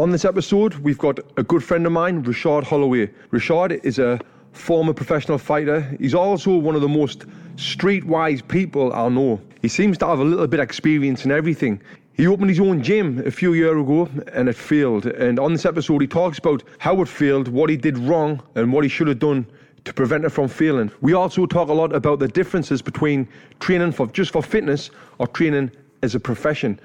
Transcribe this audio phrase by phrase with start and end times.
[0.00, 3.08] On this episode, we've got a good friend of mine, Rashad Holloway.
[3.32, 4.18] Rashad is a
[4.52, 5.82] former professional fighter.
[6.00, 7.26] He's also one of the most
[7.56, 9.42] streetwise people I know.
[9.60, 11.82] He seems to have a little bit of experience in everything.
[12.14, 15.04] He opened his own gym a few years ago and it failed.
[15.04, 18.72] And on this episode, he talks about how it failed, what he did wrong, and
[18.72, 19.44] what he should have done
[19.84, 20.90] to prevent it from failing.
[21.02, 23.28] We also talk a lot about the differences between
[23.58, 25.72] training for just for fitness or training
[26.02, 26.80] as a profession.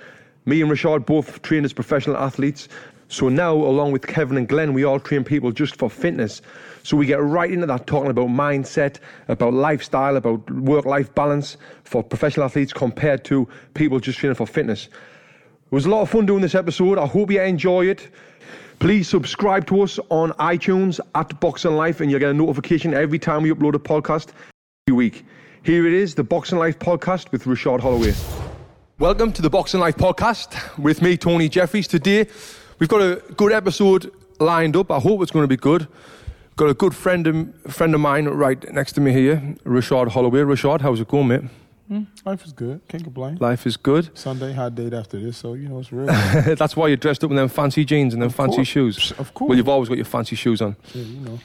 [0.48, 2.68] Me and Rashad both train as professional athletes.
[3.08, 6.42] So now, along with Kevin and Glenn, we all train people just for fitness.
[6.84, 8.98] So we get right into that, talking about mindset,
[9.28, 14.48] about lifestyle, about work life balance for professional athletes compared to people just training for
[14.48, 14.86] fitness.
[14.86, 16.98] It was a lot of fun doing this episode.
[16.98, 18.10] I hope you enjoy it.
[18.80, 23.20] Please subscribe to us on iTunes at Boxing Life, and you'll get a notification every
[23.20, 24.30] time we upload a podcast
[24.88, 25.26] every week.
[25.64, 28.14] Here it is, the Boxing Life podcast with Rashad Holloway.
[29.00, 31.88] Welcome to the Boxing Life podcast with me, Tony Jeffries.
[31.88, 32.28] Today,
[32.80, 34.92] we've got a good episode lined up.
[34.92, 35.88] I hope it's going to be good.
[36.56, 40.40] Got a good friend of, friend of mine right next to me here, Rashad Holloway.
[40.42, 41.42] Rashad, how's it going, mate?
[41.92, 42.82] Mm, life is good.
[42.88, 43.38] Can't complain.
[43.40, 44.18] Life is good.
[44.18, 46.06] Sunday, hot date after this, so you know it's real.
[46.56, 48.68] That's why you're dressed up in them fancy jeans and them Of fancy course.
[48.70, 49.12] shoes.
[49.20, 49.50] Of course.
[49.50, 50.76] Well, you've always got your fancy shoes on.
[50.94, 51.40] yeah, you know.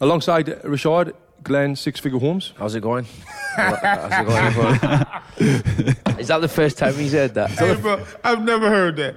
[0.00, 1.12] Alongside Rashad,
[1.46, 2.52] Glenn Six Figure Homes.
[2.58, 3.06] How's it going?
[3.54, 4.78] How's it going, everyone?
[6.18, 7.50] Is that the first time he's heard that?
[7.50, 9.14] Hey, bro, I've never heard that.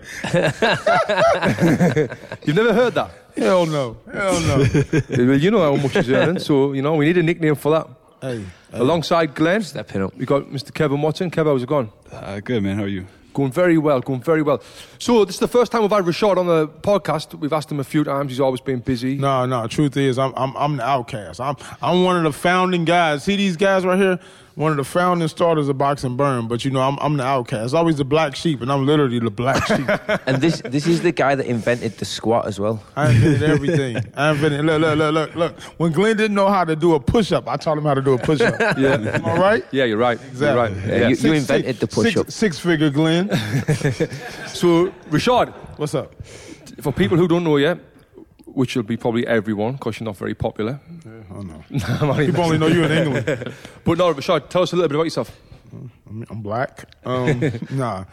[2.46, 3.10] You've never heard that?
[3.36, 3.98] Hell no.
[4.14, 4.58] Hell no.
[5.10, 7.72] well, you know how much he's earning, so you know we need a nickname for
[7.72, 7.88] that.
[8.22, 8.80] hey, hey.
[8.80, 10.16] Alongside Glenn, Stepping up.
[10.16, 10.72] we got Mr.
[10.72, 11.32] Kevin Watson.
[11.32, 11.92] Kev, how's it going?
[12.12, 13.08] Uh, good man, how are you?
[13.34, 14.62] Going very well, going very well.
[14.98, 17.36] So this is the first time we've had Rashad on the podcast.
[17.36, 18.32] We've asked him a few times.
[18.32, 19.18] He's always been busy.
[19.18, 19.68] No, no.
[19.68, 21.40] Truth is, I'm I'm I'm the outcast.
[21.40, 23.24] I'm I'm one of the founding guys.
[23.24, 24.20] See these guys right here?
[24.60, 26.50] One of the founding starters of Boxing Burn.
[26.50, 27.74] But you know, I'm I'm the outcast.
[27.74, 29.88] Always the black sheep, and I'm literally the black sheep.
[30.28, 32.84] And this this is the guy that invented the squat as well.
[32.98, 33.98] I invented everything.
[34.16, 34.66] I invented.
[34.66, 35.60] Look, look, look, look, look.
[35.80, 38.02] When Glenn didn't know how to do a push up, I taught him how to
[38.02, 38.56] do a push up.
[38.78, 38.96] Yeah.
[38.96, 39.66] Am I right?
[39.72, 40.20] Yeah, you're right.
[40.20, 40.60] You're Exactly.
[40.60, 40.88] right.
[40.88, 42.26] Yeah, you- you invented the push-up.
[42.26, 43.30] Six, six figure Glenn.
[44.48, 46.14] So Rashad, What's up?
[46.82, 47.80] for people who don't know you,
[48.54, 50.80] which will be probably everyone, because you're not very popular.
[51.34, 51.64] Oh no.
[52.02, 53.54] I'm only People only know you in England.
[53.84, 55.36] But no, Rashad, tell us a little bit about yourself.
[56.10, 56.86] I'm, I'm black.
[57.06, 57.40] Um,
[57.72, 58.06] nah.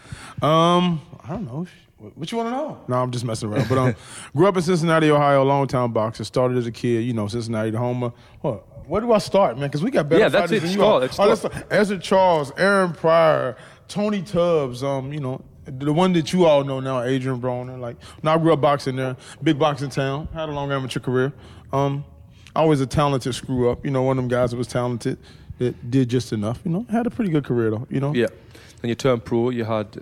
[0.43, 1.67] Um, I don't know.
[2.15, 2.85] What you want to know?
[2.89, 3.69] No, I'm just messing around.
[3.71, 3.95] But um,
[4.35, 6.25] grew up in Cincinnati, Ohio, long time boxer.
[6.25, 8.13] Started as a kid, you know, Cincinnati to Homer.
[8.43, 8.87] What?
[8.87, 9.69] Where do I start, man?
[9.69, 10.67] Because we got better Yeah, that's fighters it.
[10.67, 10.85] than Start.
[10.87, 10.97] you all.
[11.27, 11.55] Oh, let's start.
[11.55, 11.69] start.
[11.71, 13.57] Ezzard Charles, Aaron Pryor,
[13.89, 14.85] Tony Tubbs.
[14.85, 17.79] Um, you know, the one that you all know now, Adrien Broner.
[17.79, 20.29] Like, when I grew up boxing there, big boxing town.
[20.33, 21.33] Had a long amateur career.
[21.73, 22.05] Um,
[22.55, 23.85] always a talented screw up.
[23.85, 25.19] You know, one of them guys that was talented
[25.59, 26.61] that did just enough.
[26.65, 27.87] You know, had a pretty good career though.
[27.91, 28.15] You know.
[28.15, 28.29] Yeah.
[28.81, 29.51] Then you turned pro.
[29.51, 29.93] You had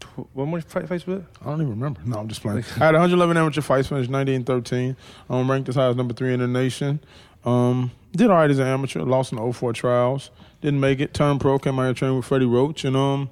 [0.00, 1.24] tw- one more fight fights with it.
[1.42, 2.00] I don't even remember.
[2.04, 2.64] No, I'm just playing.
[2.76, 4.96] I had 111 amateur fights, finished 19 and 13.
[5.30, 7.00] Um, ranked as high as number three in the nation.
[7.44, 9.02] Um, did all right as an amateur.
[9.02, 10.30] Lost in the 04 trials.
[10.60, 11.14] Didn't make it.
[11.14, 11.58] Turned pro.
[11.58, 12.84] Came out here training with Freddie Roach.
[12.84, 13.30] And um,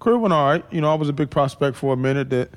[0.00, 0.64] career went all right.
[0.70, 2.50] You know, I was a big prospect for a minute that,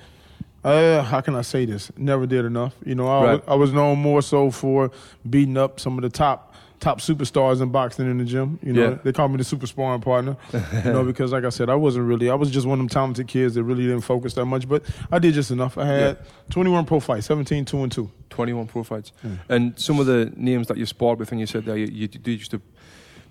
[0.64, 1.92] uh, how can I say this?
[1.98, 2.74] Never did enough.
[2.86, 3.32] You know, I, Right.
[3.34, 4.92] was, I was known more so for
[5.30, 6.50] beating up some of the top
[6.80, 8.60] top superstars in boxing in the gym.
[8.62, 8.98] You know, Yeah.
[9.04, 10.36] they call me the super sparring partner.
[10.54, 12.30] you know, because like I said, I wasn't really.
[12.30, 14.68] I was just one of them talented kids that really didn't focus that much.
[14.68, 15.78] But I did just enough.
[15.78, 16.18] I had
[16.50, 18.12] 21 pro fights, 17 two and two.
[18.32, 19.14] 21 pro fights.
[19.48, 22.08] And some of the names that you sparred with, and you said that you, you
[22.10, 22.60] did used to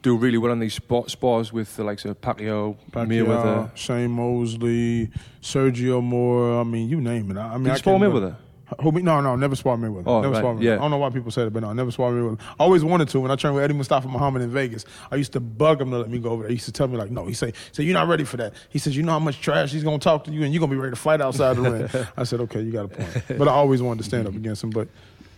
[0.03, 3.71] do really well on these spar- spars with the likes of Pacquiao, Mayweather.
[3.71, 6.61] Pacquiao, Shane Mosley, Sergio Mora.
[6.61, 7.37] I mean, you name it.
[7.37, 8.37] I, I mean, Did I you spar Mayweather?
[8.81, 10.05] Who, me- no, no, never spar Mayweather.
[10.07, 10.63] Oh, never right, sparred Mayweather.
[10.63, 10.73] yeah.
[10.75, 12.41] I don't know why people say that, but no, I never sparred Mayweather.
[12.59, 13.21] I always wanted to.
[13.21, 15.99] When I trained with Eddie Mustafa Muhammad in Vegas, I used to bug him to
[15.99, 16.49] let me go over there.
[16.49, 17.27] He used to tell me like, no.
[17.27, 18.55] He say, say you're not ready for that.
[18.71, 20.73] He says, you know how much trash he's gonna talk to you, and you're gonna
[20.73, 22.07] be ready to fight outside the ring.
[22.17, 23.39] I said, okay, you got a point.
[23.39, 24.89] But I always wanted to stand up against him, but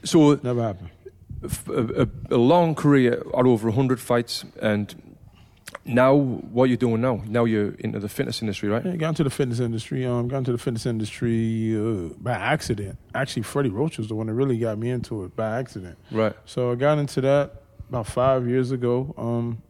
[0.05, 0.91] So never happened.
[1.69, 4.95] A, a, a long career at over 100 fights, and
[5.85, 7.23] now what you're doing now?
[7.27, 8.85] Now you're into the fitness industry, right?
[8.85, 10.07] Yeah, got into the fitness industry.
[10.07, 12.99] Um, got into the fitness industry uh, by accident.
[13.15, 15.99] Actually, Freddie Roach was the one that really got me into it by accident.
[16.11, 16.35] Right.
[16.47, 19.15] So I got into that about five years ago.
[19.19, 19.63] Um,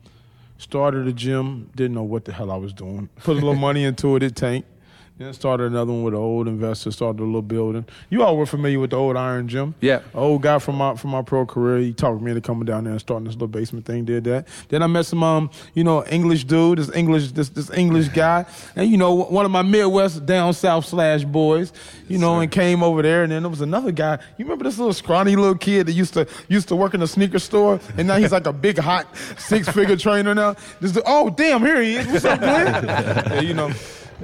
[0.58, 3.08] started a gym, didn't know what the hell I was doing.
[3.16, 4.68] Put a little money into it, it tanked.
[5.16, 7.84] Then started another one with an old investor, started a little building.
[8.10, 9.76] You all were familiar with the old Iron Gym.
[9.80, 9.98] Yeah.
[9.98, 12.82] An old guy from my from my pro career, he talked me into coming down
[12.82, 14.48] there and starting this little basement thing, did that.
[14.70, 18.44] Then I met some um, you know, English dude, this English this this English guy.
[18.74, 21.72] And you know, one of my Midwest down south slash boys,
[22.08, 24.18] you know, and came over there and then there was another guy.
[24.36, 27.06] You remember this little scrawny little kid that used to used to work in a
[27.06, 29.06] sneaker store and now he's like a big hot
[29.38, 30.56] six figure trainer now.
[30.80, 32.08] This oh damn, here he is.
[32.08, 32.84] What's up, Glenn?
[32.84, 33.70] yeah, you know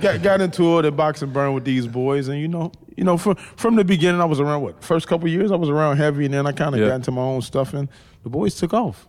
[0.01, 3.05] got got into it at box and burn with these boys, and you know, you
[3.05, 5.97] know, from from the beginning, I was around what first couple years, I was around
[5.97, 6.89] heavy, and then I kind of Yeah.
[6.89, 7.89] got into my own stuff, and
[8.23, 9.07] the boys took off.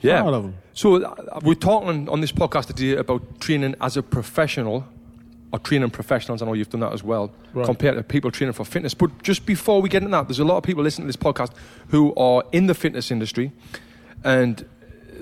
[0.00, 0.20] Yeah.
[0.22, 0.54] Proud of 'em.
[0.74, 4.84] So uh, we're talking on this podcast today about training as a professional
[5.52, 6.42] or training professionals.
[6.42, 7.64] I know you've done that as well, Right.
[7.64, 8.92] compared to people training for fitness.
[8.94, 11.16] But just before we get into that, there's a lot of people listening to this
[11.16, 11.52] podcast
[11.88, 13.52] who are in the fitness industry
[14.24, 14.64] and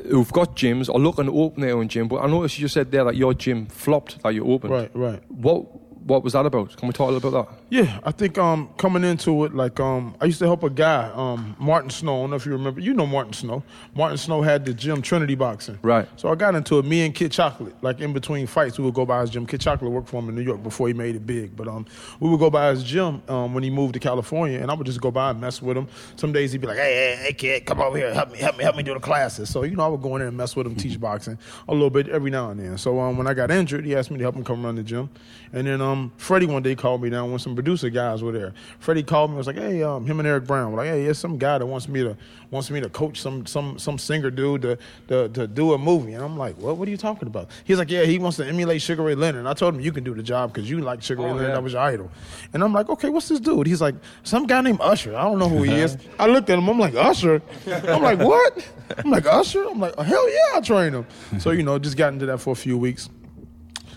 [0.09, 2.09] who've got gyms or looking to open their own gym.
[2.09, 4.73] But I noticed you just said there that your gym flopped that you opened.
[4.73, 5.23] Right, right.
[5.31, 5.67] What
[6.05, 6.77] what was that about?
[6.77, 7.64] Can we talk a little bit about that?
[7.71, 11.11] Yeah, I think um, coming into it, like um, I used to help a guy,
[11.15, 12.19] um, Martin Snow.
[12.19, 12.81] I don't know if you remember.
[12.81, 13.63] You know Martin Snow.
[13.95, 15.79] Martin Snow had the gym Trinity Boxing.
[15.83, 16.07] Right.
[16.17, 16.85] So I got into it.
[16.85, 19.47] Me and Kid Chocolate, like in between fights, we would go by his gym.
[19.47, 21.57] Kid Chocolate worked for him in New York before he made it big.
[21.57, 21.87] But um,
[22.21, 24.87] we would go by his gym um, when he moved to California, and I would
[24.87, 25.89] just go by and mess with him.
[26.17, 28.59] Some days he'd be like, "Hey, hey, hey, kid, come over here, help me, help
[28.59, 30.37] me, help me do the classes." So you know, I would go in there and
[30.37, 32.77] mess with him, teach boxing a little bit every now and then.
[32.77, 34.83] So um, when I got injured, he asked me to help him come run the
[34.83, 35.09] gym,
[35.53, 38.53] and then um, Freddie one day called me down when some producer guys were there.
[38.79, 41.19] Freddie called me, was like, "Hey, um, him and Eric Brown were like, hey, there's
[41.19, 42.17] some guy that wants me to
[42.51, 44.79] wants me to coach some some some singer dude to
[45.09, 46.77] to, to do a movie," and I'm like, "What?
[46.77, 49.41] What are you talking about?" He's like, "Yeah, he wants to emulate Sugar Ray Leonard."
[49.41, 51.33] And I told him, "You can do the job because you like Sugar Ray Oh,
[51.35, 51.49] Leonard.
[51.49, 51.55] yeah.
[51.55, 52.11] That was your idol."
[52.53, 55.17] And I'm like, "Okay, what's this dude?" He's like, "Some guy named Usher.
[55.17, 56.69] I don't know who he is." I looked at him.
[56.69, 58.69] I'm like, "Usher." I'm like, "What?"
[58.99, 61.07] I'm like, "Usher." I'm like, "Hell yeah, I trained him."
[61.39, 63.09] So you know, just got into that for a few weeks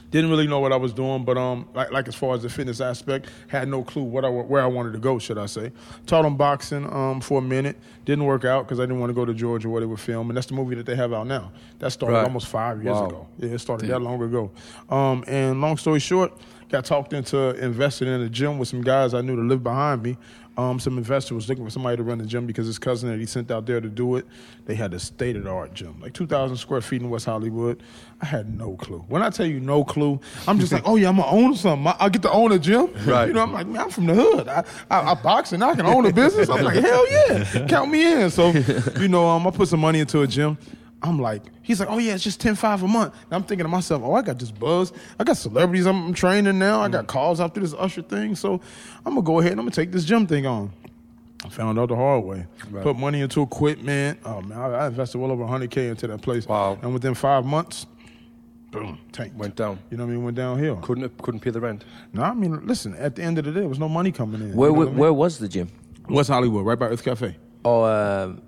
[0.10, 2.50] didn't really know what I was doing, but um, like, like as far as the
[2.50, 5.20] fitness aspect, had no clue what I where I wanted to go.
[5.20, 5.72] Should I say?
[6.06, 7.78] Taught them boxing um for a minute.
[8.06, 10.30] Didn't work out because I didn't want to go to Georgia where they would film,
[10.30, 11.52] and that's the movie that they have out now.
[11.80, 12.24] That started Right.
[12.24, 13.08] almost five years Wow.
[13.08, 13.28] ago.
[13.38, 14.52] Yeah, it started that long ago.
[14.90, 16.32] Um, and long story short,
[16.70, 20.04] got talked into investing in a gym with some guys I knew to live behind
[20.04, 20.18] me.
[20.58, 23.20] Um, some investor was looking for somebody to run the gym because his cousin that
[23.20, 24.26] he sent out there to do it,
[24.66, 27.84] they had a state of the art gym, like 2,000 square feet in West Hollywood.
[28.22, 29.06] I had no clue.
[29.08, 31.86] When I tell you no clue, I'm just like, oh yeah, I'm gonna own something.
[31.86, 32.92] I, I get to own a gym.
[33.06, 33.28] Right.
[33.28, 34.48] You know, I'm like, man, I'm from the hood.
[34.48, 36.50] I, I, I box and I can own a business.
[36.50, 38.32] I'm like, hell yeah, count me in.
[38.32, 38.50] So,
[39.00, 40.58] you know, um, I put some money into a gym.
[41.04, 43.14] I'm like, he's like, oh yeah, it's just ten five a month.
[43.26, 44.92] And I'm thinking to myself, oh, I got this buzz.
[45.20, 46.82] I got celebrities I'm, I'm training now.
[46.82, 48.36] I got calls after this Usher thing.
[48.36, 48.60] So
[49.06, 50.72] I'm gonna go ahead and I'm gonna take this gym thing on.
[51.46, 52.48] I found out the hard way.
[52.82, 54.20] Put money into equipment.
[54.26, 56.48] Oh man, I, I invested well over 100k into that place.
[56.48, 56.80] Wow.
[56.82, 57.86] And within five months,
[58.72, 59.78] boom, tank Went down.
[59.92, 60.24] You know what I mean?
[60.24, 60.78] Went downhill.
[60.78, 61.86] Couldn't couldn't pay the rent.
[62.12, 62.96] No, I mean, listen.
[62.96, 64.56] At the end of the day, there was no money coming in.
[64.56, 65.00] Where you know where, I mean?
[65.00, 65.70] where was the gym?
[66.10, 67.36] West Hollywood, right by Earth Cafe.
[67.66, 68.42] Oh, um,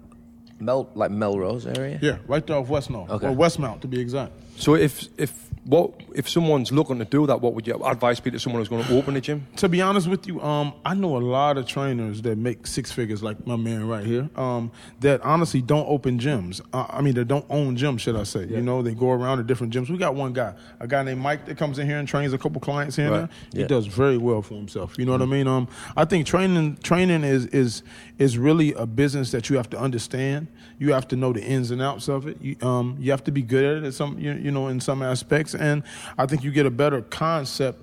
[0.59, 1.99] Mel like Melrose area?
[2.01, 3.09] Yeah, right there off Westmount.
[3.09, 3.27] Okay.
[3.27, 4.33] Or West Westmount, to be exact.
[4.57, 8.31] So if if what if someone's looking to do that, what would your advice be
[8.31, 9.45] to someone who's going to open a gym?
[9.57, 12.91] To be honest with you, um, I know a lot of trainers that make six
[12.91, 14.71] figures, like my man right here, um,
[15.01, 16.61] that honestly don't open gyms.
[16.73, 18.45] Uh, I mean, they don't own gyms, should I say?
[18.47, 19.89] You know, they go around to different gyms.
[19.89, 22.37] We got one guy, a guy named Mike, that comes in here and trains a
[22.37, 23.29] couple clients here and Right.
[23.51, 23.61] there.
[23.63, 24.95] He does very well for himself.
[24.97, 25.47] You know what I mean?
[25.47, 27.83] Um, I think training training is is
[28.17, 30.47] is really a business that you have to understand.
[30.79, 32.41] You have to know the ins and outs of it.
[32.41, 33.91] You, um, you have to be good at it.
[33.91, 35.83] Some you, you know in some aspects, and
[36.17, 37.81] I think you get a better concept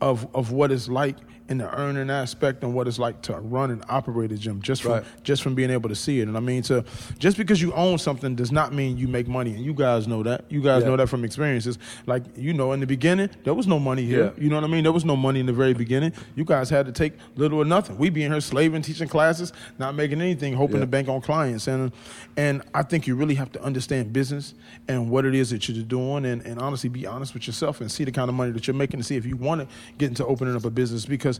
[0.00, 1.16] of of what it's like
[1.48, 4.82] in the earning aspect and what it's like to run and operate a gym just
[4.82, 5.04] from Right.
[5.22, 6.28] just from being able to see it.
[6.28, 6.84] And I mean to
[7.18, 9.54] just because you own something does not mean you make money.
[9.54, 10.44] And you guys know that.
[10.50, 10.90] You guys Yeah.
[10.90, 11.78] know that from experiences.
[12.06, 14.32] Like you know, in the beginning, there was no money here.
[14.36, 14.42] Yeah.
[14.44, 14.82] You know what I mean?
[14.82, 16.12] There was no money in the very beginning.
[16.36, 17.96] You guys had to take little or nothing.
[17.96, 20.80] We be in here slaving, teaching classes, not making anything, hoping Yeah.
[20.82, 21.66] to bank on clients.
[21.66, 21.92] And
[22.36, 24.54] and I think you really have to understand business
[24.86, 27.90] and what it is that you're doing, and, and honestly be honest with yourself and
[27.90, 30.08] see the kind of money that you're making to see if you want to get
[30.08, 31.37] into opening up a business because.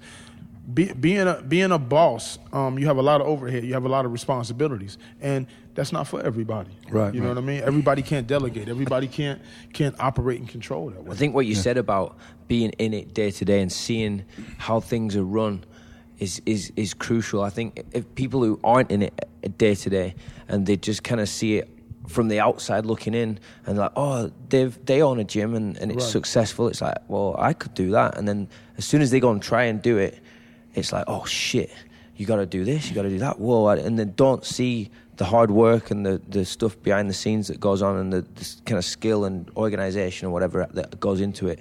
[0.73, 3.65] Be, being a being a boss, um, you have a lot of overhead.
[3.65, 6.73] You have a lot of responsibilities, and that's not for everybody.
[6.91, 7.37] Right, You know right.
[7.37, 7.63] what I mean?
[7.63, 8.69] Everybody can't delegate.
[8.69, 9.41] Everybody can't
[9.73, 11.13] can't operate and control that way.
[11.13, 14.25] I think what you said about being in it day to day and seeing
[14.59, 15.65] how things are run
[16.19, 17.43] is is is crucial.
[17.43, 20.17] I think if people who aren't in it day to day
[20.49, 21.71] and they just kind of see it
[22.09, 25.93] from the outside looking in and like, oh, they've they own a gym and, and
[25.93, 26.13] it's Right.
[26.13, 26.69] successful.
[26.69, 28.17] It's like, well, I could do that.
[28.19, 30.19] And then as soon as they go and try and do it,
[30.75, 31.71] it's like, oh shit,
[32.17, 33.39] you got to do this, you got to do that.
[33.39, 37.49] Whoa, and they don't see the hard work and the, the stuff behind the scenes
[37.49, 41.21] that goes on and the, the kind of skill and organization or whatever that goes
[41.21, 41.61] into it.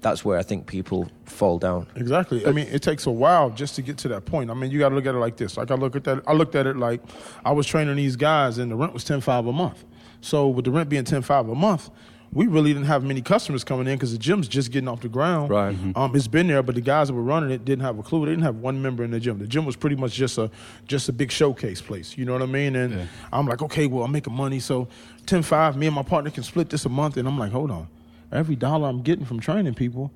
[0.00, 1.86] That's where I think people fall down.
[1.94, 2.46] Exactly.
[2.46, 4.50] I mean, it takes a while just to get to that point.
[4.50, 5.56] I mean, you got to look at it like this.
[5.56, 6.22] Like I look at that.
[6.26, 7.02] I looked at it like
[7.44, 9.84] I was training these guys, and the rent was ten five a month.
[10.22, 11.90] So with the rent being ten five a month,
[12.32, 15.08] we really didn't have many customers coming in because the gym's just getting off the
[15.08, 15.50] ground.
[15.50, 15.76] Right.
[15.96, 18.24] Um, it's been there, but the guys that were running it didn't have a clue.
[18.24, 19.38] They didn't have one member in the gym.
[19.38, 20.50] The gym was pretty much just a
[20.86, 22.16] just a big showcase place.
[22.16, 22.76] You know what I mean?
[22.76, 24.88] And I'm like, okay, well, I'm making money, so
[25.26, 25.76] ten five.
[25.76, 27.88] Me and my partner can split this a month, and I'm like, hold on,
[28.32, 30.10] every dollar I'm getting from training people.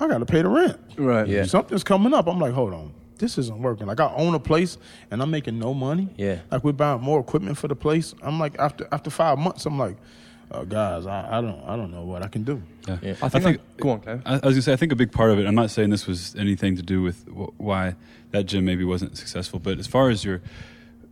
[0.00, 0.78] I got to pay the rent.
[0.96, 1.26] Right.
[1.26, 1.44] Yeah.
[1.44, 2.28] Something's coming up.
[2.28, 3.86] I'm like, hold on, this isn't working.
[3.86, 4.78] Like I own a place
[5.10, 6.08] and I'm making no money.
[6.16, 6.38] Yeah.
[6.50, 8.14] Like we're buying more equipment for the place.
[8.22, 9.96] I'm like, after after five months, I'm like,
[10.50, 12.62] uh, guys, I, I don't I don't know what I can do.
[12.86, 12.98] Yeah.
[13.02, 13.14] Yeah.
[13.22, 14.22] I think, Go on, Claire.
[14.24, 15.46] I, I was gonna say I think a big part of it.
[15.46, 17.96] I'm not saying this was anything to do with wh- why
[18.30, 20.40] that gym maybe wasn't successful, but as far as your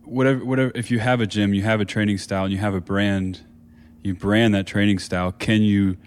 [0.03, 2.73] whatever whatever if you have a gym, you have a training style, and you have
[2.73, 3.41] a brand,
[4.01, 5.33] you brand that training style.
[5.33, 5.97] Can you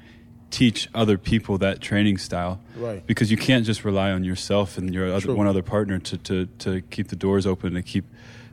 [0.51, 2.61] teach other people that training style?
[2.77, 3.07] Right.
[3.07, 5.35] Because you can't just rely on yourself and your other, True.
[5.35, 8.05] one other partner to, to to keep the doors open to keep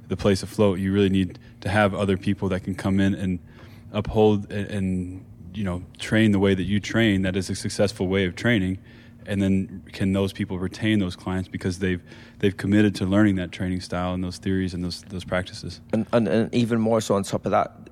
[0.08, 0.80] the place afloat.
[0.80, 3.40] You really need to have other people that can come in and
[3.92, 7.24] uphold and, and you know train the way that you train.
[7.24, 8.78] That is a successful way of training,
[9.26, 12.02] and then can those people retain those clients because they've
[12.40, 15.82] they've committed to learning that training style and those theories and those those practices.
[15.94, 17.90] and, and, and even more so on top of that,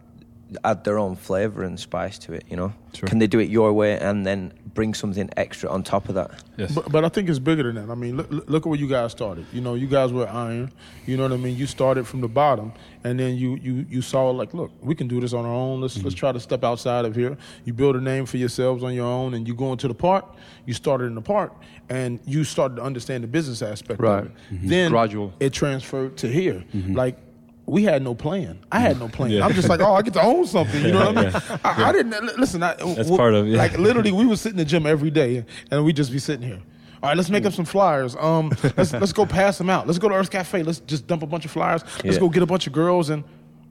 [0.64, 2.46] add their own flavor and spice to it.
[2.50, 3.08] You know, Sure.
[3.08, 6.32] can they do it your way and then bring something extra on top of that?
[6.58, 6.74] Yes.
[6.74, 7.92] But, but I think it's bigger than that.
[7.92, 9.46] I mean, look, look at where you guys started.
[9.52, 10.72] You know, you guys were iron.
[11.06, 11.58] You know what I mean.
[11.58, 12.72] You started from the bottom,
[13.04, 15.82] and then you you you saw like, look, we can do this on our own.
[15.82, 16.20] Let's let's mm-hmm.
[16.20, 17.38] try to step outside of here.
[17.66, 20.26] You build a name for yourselves on your own, and you go into the park.
[20.66, 21.54] You started in the park,
[21.90, 24.20] and you started to understand the business aspect Right.
[24.20, 24.32] of it.
[24.52, 24.68] Mm-hmm.
[24.68, 25.34] Then Gradual.
[25.40, 26.64] it transferred to here.
[26.74, 26.94] Mm-hmm.
[26.96, 27.18] Like
[27.68, 28.60] we had no plan.
[28.72, 29.32] I had no plan.
[29.32, 29.46] Yeah.
[29.46, 30.86] I'm just like, oh, I get to own something.
[30.86, 31.32] You know what I mean?
[31.34, 31.58] Yeah.
[31.64, 32.62] I, I didn't listen.
[32.62, 33.58] I, That's w- part of it, yeah.
[33.58, 36.48] Like literally, we would sit in the gym every day, and we'd just be sitting
[36.48, 36.62] here.
[37.04, 38.16] All right, let's make up some flyers.
[38.20, 39.86] Um, let's let's go pass them out.
[39.88, 40.64] Let's go to Earth Cafe.
[40.64, 41.84] Let's just dump a bunch of flyers.
[42.04, 42.20] Let's Yeah.
[42.20, 43.10] go get a bunch of girls.
[43.10, 43.24] And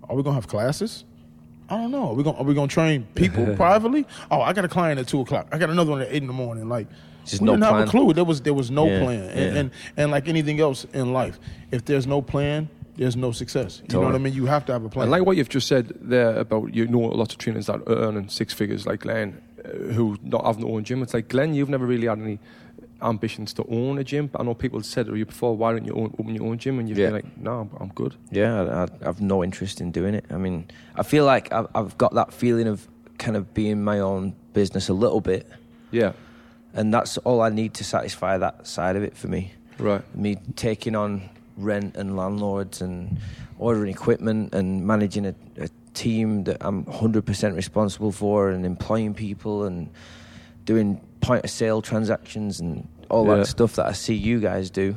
[0.09, 1.05] are we gonna have classes?
[1.69, 2.09] I don't know.
[2.11, 4.07] Are we gonna are we gonna train people privately?
[4.31, 5.49] Oh, I got a client at two o'clock.
[5.53, 6.69] I got another one at eight in the morning.
[6.69, 6.87] Like,
[7.25, 8.13] Just we no didn't have a clue.
[8.13, 9.21] There was there was no Yeah, plan.
[9.31, 9.61] And, yeah.
[9.61, 11.41] and and like anything else in life,
[11.73, 13.83] if there's no plan, there's no success.
[13.89, 14.35] You know what I mean?
[14.35, 15.05] You have to have a plan.
[15.05, 17.95] And like what you've just said there about you know lots of trainers that are
[17.97, 21.03] earning six figures, like Glenn, uh, who not have their own gym.
[21.03, 22.39] It's like Glenn, you've never really had any
[23.03, 24.29] ambitions to own a gym.
[24.29, 26.59] But I know people said to you before, why don't you own, open your own
[26.59, 26.79] gym?
[26.79, 27.07] And you've Yeah.
[27.07, 28.15] been like, no, I'm, I'm good.
[28.31, 30.25] Yeah, I, I have no interest in doing it.
[30.31, 32.87] I mean, I feel like I've, I've got that feeling of
[33.19, 35.47] kind of being my own business a little bit,
[35.91, 36.13] Yeah,
[36.73, 39.53] and that's all I need to satisfy that side of it for me.
[39.79, 40.03] right.
[40.17, 43.19] Me taking on rent and landlords and
[43.59, 49.65] ordering equipment and managing a, a team that I'm 100% responsible for and employing people
[49.65, 49.91] and
[50.65, 53.37] doing point of sale transactions and all Yeah.
[53.37, 54.97] that stuff that I see you guys do.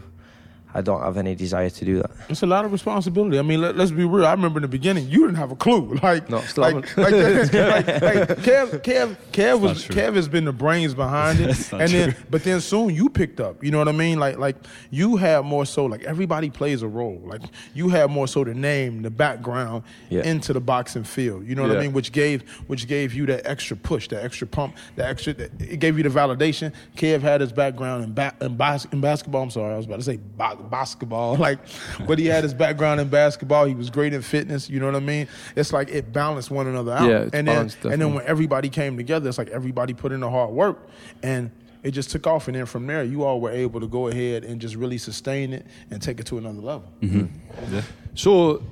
[0.78, 2.12] I don't have any desire to do that.
[2.30, 3.40] It's a lot of responsibility.
[3.40, 4.28] I mean, let, us be real.
[4.28, 5.98] I remember in the beginning, you didn't have a clue.
[6.04, 9.88] Like, No, still like, like, like, like, Kev, Kev, Kev was.
[9.88, 12.24] Kev has been the brains behind it, That's not and then true.
[12.30, 13.64] but then soon you picked up.
[13.64, 14.20] You know what I mean?
[14.20, 14.56] Like, like
[14.92, 17.20] you have more so like everybody plays a role.
[17.26, 17.42] Like
[17.74, 20.24] you have more so the name, the background Yeah.
[20.24, 21.48] into the boxing field.
[21.48, 21.80] You know what Yeah.
[21.80, 21.94] I mean?
[21.94, 25.34] Which gave which gave you that extra push, that extra pump, that extra.
[25.34, 26.72] It gave you the validation.
[26.96, 29.42] Kev had his background in, ba- in, bas- in basketball.
[29.44, 31.38] I'm sorry, I was about to say ba- basketball.
[31.48, 31.60] Like,
[32.06, 33.66] but he had his background in basketball.
[33.66, 34.70] He was great in fitness.
[34.70, 35.28] You know what I mean?
[35.56, 37.08] It's like it balanced one another out.
[37.08, 40.12] Yeah, it's and then balanced, and then when everybody came together, it's like everybody put
[40.12, 40.88] in the hard work
[41.24, 41.52] and.
[41.84, 44.44] It just took off, and then from there, you all were able to go ahead
[44.44, 46.92] and just really sustain it and take it to another level.
[47.02, 47.74] Mm-hmm.
[47.74, 47.82] Yeah.
[48.14, 48.64] So,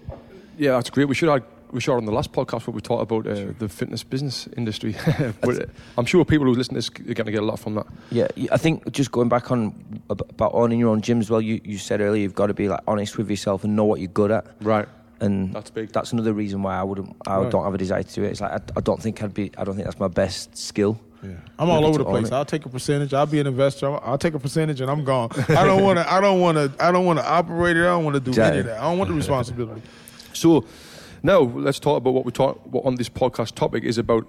[0.58, 1.08] yeah, that's great.
[1.08, 1.44] We should have
[1.76, 4.48] we should have on the last podcast what we talked about uh, the fitness business
[4.58, 4.96] industry.
[5.42, 7.76] but I'm sure people who listen to this are going to get a lot from
[7.76, 7.86] that.
[8.10, 9.74] Yeah, y- I think just going back on
[10.10, 11.42] about owning your own gym as well.
[11.42, 14.00] You you said earlier you've got to be like honest with yourself and know what
[14.00, 14.46] you're good at.
[14.62, 14.88] Right.
[15.22, 15.92] And That's big.
[15.92, 17.16] That's another reason why I wouldn't.
[17.26, 17.52] I Right.
[17.52, 18.32] don't have a desire to do it.
[18.32, 19.52] It's like I, I don't think I'd be.
[19.58, 21.00] I don't think that's my best skill.
[21.24, 21.32] Yeah.
[21.58, 22.28] I'm all over the place.
[22.28, 22.34] it.
[22.34, 23.14] I'll take a percentage.
[23.14, 23.88] I'll be an investor.
[23.88, 25.30] I'll, I'll take a percentage and I'm gone.
[25.50, 26.12] I don't want to.
[26.14, 26.72] I don't want to.
[26.86, 27.82] I don't want to operate it.
[27.82, 28.80] I don't want to do any of that.
[28.80, 29.82] I don't want the responsibility.
[30.34, 30.66] So
[31.26, 34.28] now let's talk about what we talk what on this podcast topic is about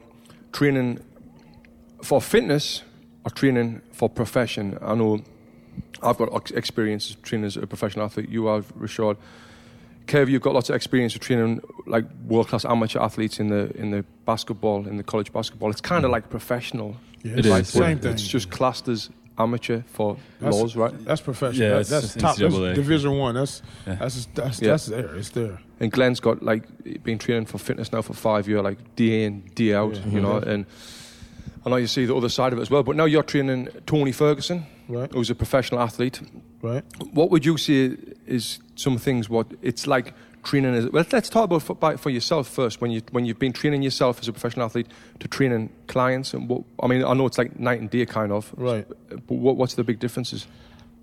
[0.53, 0.99] training
[2.03, 2.83] for fitness
[3.25, 4.79] or training for profession.
[4.81, 5.23] I know
[6.03, 8.29] I've got experience as training as a professional athlete.
[8.31, 9.17] You have, Rashad.
[10.07, 13.77] Kev, you've got lots of experience with training like world class amateur athletes in the
[13.77, 15.71] in the basketball, in the college basketball.
[15.71, 16.13] It's kind of mm.
[16.13, 16.97] like professional.
[17.23, 17.65] Yeah, It it's is, like.
[17.67, 18.13] Same thing.
[18.13, 20.93] It's just classed as amateur for That's- laws, right?
[21.05, 21.63] That's professional.
[21.69, 22.37] Yeah, That- it's that's top.
[22.37, 23.35] That's Division one.
[23.35, 23.95] That's Yeah.
[23.97, 24.71] that's that's Yeah.
[24.71, 25.15] that's there.
[25.17, 25.61] It's there.
[25.81, 26.65] And Glenn's got like
[27.05, 30.09] been training for fitness now for five years, like day in, day out, Yeah.
[30.11, 30.39] you know.
[30.39, 30.65] And
[31.65, 32.83] I know you see the other side of it as well.
[32.83, 35.13] But now you're training Tony Ferguson, Right.
[35.13, 36.21] who's a professional athlete.
[36.63, 36.85] Right.
[37.13, 40.15] What would you say is some things what it's like
[40.47, 41.05] training as well?
[41.11, 42.81] Let's talk about for, by- for yourself first.
[42.81, 44.89] When you when you've been training yourself as a professional athlete
[45.21, 48.33] to training clients, and what I mean, I know it's like night and day kind
[48.33, 48.87] of, Right.
[49.09, 50.47] But what, what's the big differences?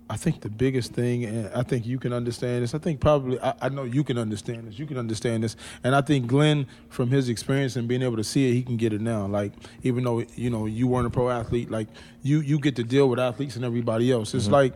[0.08, 2.74] I think the biggest thing, and I think you can understand this.
[2.74, 4.78] I think probably I, I know you can understand this.
[4.78, 8.24] You can understand this, and I think Glenn, from his experience and being able to
[8.24, 9.26] see it, he can get it now.
[9.26, 11.88] Like even though you know you weren't a pro athlete, like
[12.22, 14.34] you you get to deal with athletes and everybody else.
[14.34, 14.52] It's mm-hmm.
[14.52, 14.74] like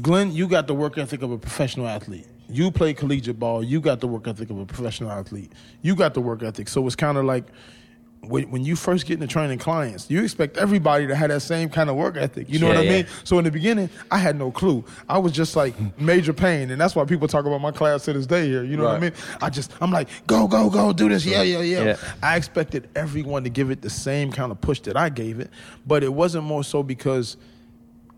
[0.00, 2.26] Glenn, you got the work ethic of a professional athlete.
[2.50, 3.62] You play collegiate ball.
[3.62, 5.52] You got the work ethic of a professional athlete.
[5.82, 6.68] You got the work ethic.
[6.68, 7.44] So it's kind of like
[8.22, 11.70] when, when you first get into training clients, you expect everybody to have that same
[11.70, 12.50] kind of work ethic.
[12.50, 12.96] You know Yeah, what I yeah.
[12.98, 13.06] mean?
[13.24, 14.84] So in the beginning, I had no clue.
[15.08, 18.12] I was just like major pain, and that's why people talk about my class to
[18.12, 18.62] this day here.
[18.62, 19.12] You know what I mean?
[19.40, 21.84] I just I'm like, go, go, go, do this, yeah, yeah, yeah.
[21.84, 21.96] Yeah.
[22.22, 25.50] I expected everyone to give it the same kind of push that I gave it,
[25.86, 27.38] but it wasn't more so because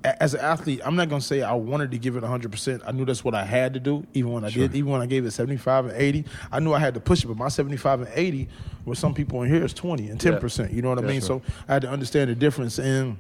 [0.04, 2.50] as an athlete, I'm not gonna say I wanted to give it 100.
[2.50, 5.00] percent I knew that's what I had to do, even when I did, even when
[5.00, 6.24] I gave it 75 and 80.
[6.50, 8.48] I knew I had to push it, but my 75 and 80,
[8.84, 10.72] with some people in here, is 20 and 10 percent.
[10.72, 11.20] You know what I Yeah, mean?
[11.20, 11.40] sure.
[11.40, 13.18] So I had to understand the difference in.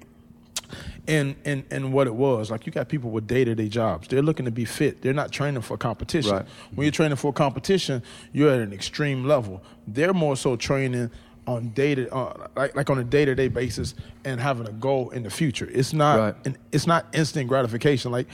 [1.06, 4.08] And, and and what it was like you got people with day to day jobs.
[4.08, 5.02] They're looking to be fit.
[5.02, 6.32] They're not training for competition.
[6.32, 6.46] Right.
[6.74, 9.62] When you're training for competition, you're at an extreme level.
[9.86, 11.10] They're more so training
[11.46, 13.94] on day to uh, like like on a day to day basis
[14.24, 15.68] and having a goal in the future.
[15.72, 16.34] It's not Right.
[16.46, 18.12] an, it's not instant gratification.
[18.12, 18.28] Like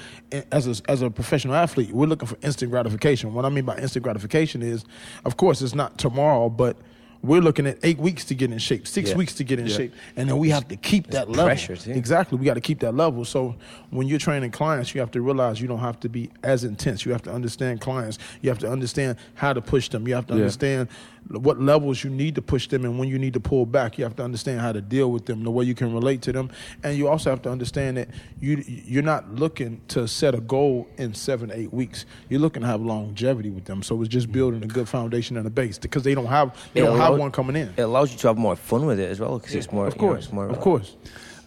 [0.53, 3.33] as a, as a professional athlete, we're looking for instant gratification.
[3.33, 4.85] What I mean by instant gratification is,
[5.25, 6.77] of course, it's not tomorrow, but
[7.23, 9.17] we're looking at eight weeks to get in shape, six Yeah.
[9.17, 9.77] weeks to get in Yeah.
[9.77, 11.45] shape, and then we have to keep that level.
[11.47, 11.91] pressure, too.
[11.93, 13.25] Exactly, we got to keep that level.
[13.25, 13.57] So
[13.91, 17.05] when you're training clients, you have to realize you don't have to be as intense.
[17.05, 18.19] You have to understand clients.
[18.43, 20.07] You have to understand how to push them.
[20.07, 20.41] You have to Yeah.
[20.43, 20.89] understand
[21.31, 23.99] what levels you need to push them and when you need to pull back.
[23.99, 26.33] You have to understand how to deal with them, the way you can relate to
[26.33, 26.49] them,
[26.83, 28.09] and you also have to understand that
[28.41, 32.07] you you're not looking to set a goal in seven eight weeks.
[32.31, 33.83] You're looking to have longevity with them.
[33.83, 36.81] So it's just building a good foundation and a base because they don't have they
[36.81, 37.69] It don't have allow- one coming in.
[37.77, 39.87] It allows you to have more fun with it as well because it's more.
[39.87, 40.97] of you know, course, it's more of course.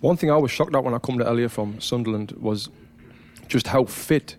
[0.02, 2.70] One thing I was shocked at when I come to LA from Sunderland was
[3.48, 4.36] just how fit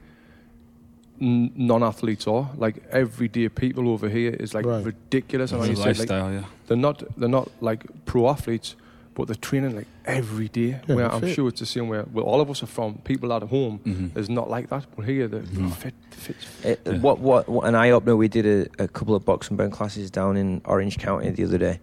[1.21, 2.51] n- non-athletes are.
[2.57, 4.85] Like everyday people over here is like Right.
[4.85, 5.53] ridiculous.
[5.53, 6.45] And like you said, like, lifestyle, yeah.
[6.67, 8.75] they're not they're not like pro athletes,
[9.15, 10.81] but they're training like every day.
[10.87, 11.35] Yeah, where I'm fit.
[11.35, 12.95] sure it's the same where well all of us are from.
[13.05, 14.17] People out at home Mhm.
[14.17, 15.69] is not like that, but here they're, Mm-hmm.
[15.71, 16.37] fit, fit.
[16.65, 16.99] It, Yeah.
[16.99, 18.17] what, what what an eye opener!
[18.17, 21.45] We did a, a couple of box and burn classes down in Orange County the
[21.45, 21.79] other day,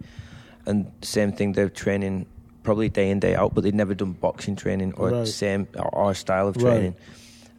[0.66, 1.52] and same thing.
[1.52, 2.26] They're training
[2.62, 5.26] probably day in day out, but they'd never done boxing training or Right.
[5.28, 6.62] same or our style of Right.
[6.72, 6.94] training,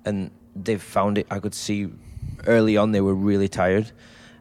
[0.06, 1.26] and they found it.
[1.32, 1.90] I could see
[2.46, 3.92] early on they were really tired,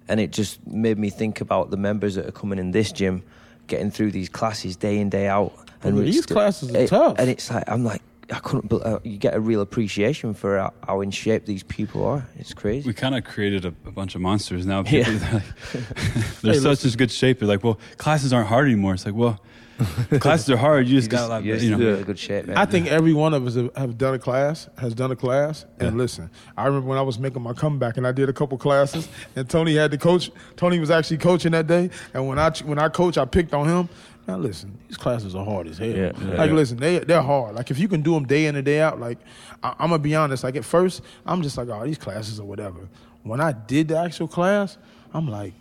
[0.08, 3.22] and it just made me think about the members that are coming in this gym,
[3.70, 5.52] getting through these classes day in day out.
[5.82, 7.16] And we're these still- classes are it- tough.
[7.18, 8.02] and it's like I'm like.
[8.32, 8.68] I couldn't.
[8.68, 12.24] bel- Uh, you get a real appreciation for how, how in shape these people are.
[12.38, 12.86] It's crazy.
[12.86, 14.84] We kind of created a, a bunch of monsters now.
[14.86, 15.02] Yeah.
[15.10, 15.42] They're, like,
[16.42, 16.88] they're Hey, such listen.
[16.90, 17.40] as good shape.
[17.40, 18.94] They're like, well, classes aren't hard anymore.
[18.94, 19.40] It's like, well,
[20.20, 20.86] classes are hard.
[20.86, 21.86] You just You got like, you're you in know.
[21.86, 22.56] really good shape, man.
[22.56, 25.64] I think every one of us have, have done a class, has done a class,
[25.78, 26.30] and listen.
[26.56, 29.48] I remember when I was making my comeback, and I did a couple classes, and
[29.48, 30.30] Tony had to coach.
[30.56, 33.68] Tony was actually coaching that day, and when I when I coach, I picked on
[33.68, 33.88] him.
[34.28, 35.88] Now listen, these classes are hard as hell.
[35.88, 36.34] Yeah, yeah.
[36.34, 36.56] like Yeah.
[36.56, 37.54] listen, they they're hard.
[37.54, 39.18] Like if you can do them day in and day out, like
[39.62, 40.44] I, I'm gonna be honest.
[40.44, 42.88] Like at first, I'm just like, oh, these classes or whatever.
[43.22, 44.78] When I did the actual class,
[45.14, 45.54] I'm like.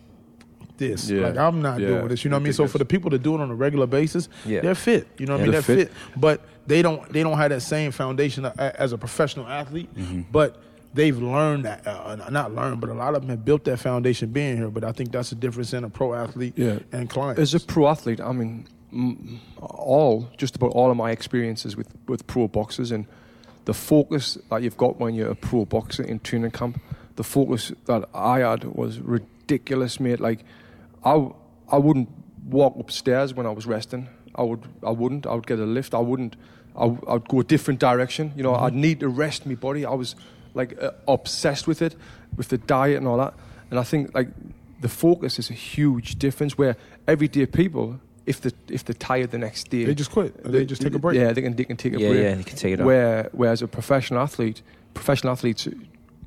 [0.80, 1.28] This Yeah.
[1.28, 1.88] like I'm not Yeah.
[1.89, 2.54] doing this, you know what I mean.
[2.54, 4.62] So for the people that do it on a regular basis, Yeah.
[4.62, 5.08] they're fit.
[5.20, 5.52] You know what I mean?
[5.52, 9.46] They're They're fit but they don't they don't have that same foundation as a professional
[9.48, 9.89] athlete.
[9.96, 10.22] Mm-hmm.
[10.32, 10.56] But
[10.94, 14.30] they've learned that, uh, not learned, but a lot of them have built that foundation
[14.32, 14.70] being here.
[14.70, 16.80] But I think that's the difference in a pro athlete Yeah.
[16.92, 17.38] and client.
[17.39, 18.65] As a pro athlete, I mean,
[19.60, 23.06] all just about all of my experiences with with pro boxers and
[23.65, 26.80] the focus that you've got when you're a pro boxer in training camp,
[27.18, 30.20] the focus that I had was ridiculous, mate.
[30.20, 30.39] Like,
[31.04, 31.30] I
[31.72, 32.10] I wouldn't
[32.50, 34.08] walk upstairs when I was resting.
[34.36, 35.26] I would I wouldn't.
[35.26, 35.94] I would get a lift.
[35.94, 36.36] I wouldn't.
[36.76, 38.32] I, I would go a different direction.
[38.36, 39.86] You know, I'd need to rest my body.
[39.86, 40.16] I was
[40.54, 41.96] like uh, obsessed with it,
[42.38, 43.34] with the diet and all that.
[43.72, 44.30] And I think like
[44.82, 46.58] the focus is a huge difference.
[46.58, 46.76] Where
[47.08, 50.44] everyday people, if they if they're tired the next day, They just quit.
[50.44, 51.18] They just take a break.
[51.18, 52.24] Yeah, they can they can take a Yeah, break.
[52.24, 52.86] yeah, they can take it off.
[52.86, 54.62] Where whereas a professional athlete,
[54.94, 55.68] professional athletes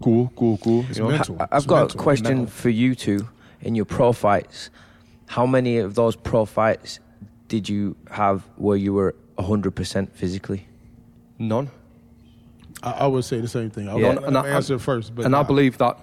[0.03, 0.85] go go go.
[0.89, 1.37] It's You know, mental.
[1.41, 2.01] I- I've It's got mental.
[2.01, 2.47] a question Mental.
[2.47, 3.29] for you two.
[3.62, 4.70] In your pro fights,
[5.27, 6.98] how many of those pro fights
[7.48, 10.66] did you have where you were 100% physically?
[11.38, 11.70] none.
[12.83, 13.88] I, I would say the same thing.
[13.88, 14.14] I Yeah.
[14.14, 15.98] would And I- answer first, but and I believe that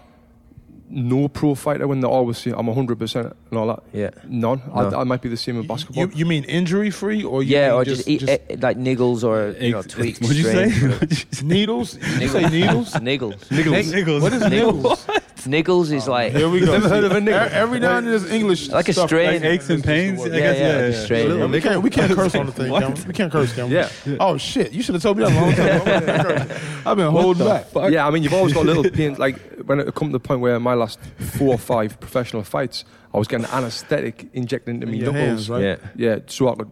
[0.90, 3.84] no pro fighter when they always say I'm 100 percent and all that.
[3.94, 4.10] Yeah.
[4.28, 4.62] None.
[4.68, 4.74] No.
[4.74, 6.06] I, I might be the same in basketball.
[6.08, 9.24] You, you mean injury free or you yeah, mean or just, eat, eh, like niggles
[9.24, 10.20] or you know, tweaks.
[10.20, 10.70] What'd you say?
[10.70, 11.46] strains, What'd you say?
[11.46, 11.98] needles?
[12.20, 12.94] You say needles?
[12.94, 13.38] Niggles.
[13.50, 13.94] Niggles.
[13.94, 14.22] Niggles.
[14.22, 15.22] What is niggles?
[15.40, 16.66] Niggles is like Here we go.
[16.74, 17.50] Never heard of a E- nigga.
[17.52, 19.42] Every now and then there's English Like a strain.
[19.42, 20.20] Like aches and pains.
[20.20, 21.04] I Yeah, guess, yeah, yeah, yeah.
[21.06, 21.30] strain.
[21.30, 23.06] Little We can't, we can't curse on the thing, what?
[23.06, 23.72] We can't curse, Cameron.
[24.06, 24.18] Yeah.
[24.20, 24.72] Oh shit!
[24.74, 26.56] You should have told me that a long time ago.
[26.86, 27.68] I've been holding back.
[27.92, 29.18] Yeah, I mean, you've always got little pains.
[29.20, 31.00] Like when it come to the point where my last
[31.38, 35.48] four or five professional fights, I was getting anaesthetic injected into me your knuckles.
[35.48, 35.64] hands, right?
[35.64, 35.78] yeah.
[35.96, 36.72] Yeah, so I could,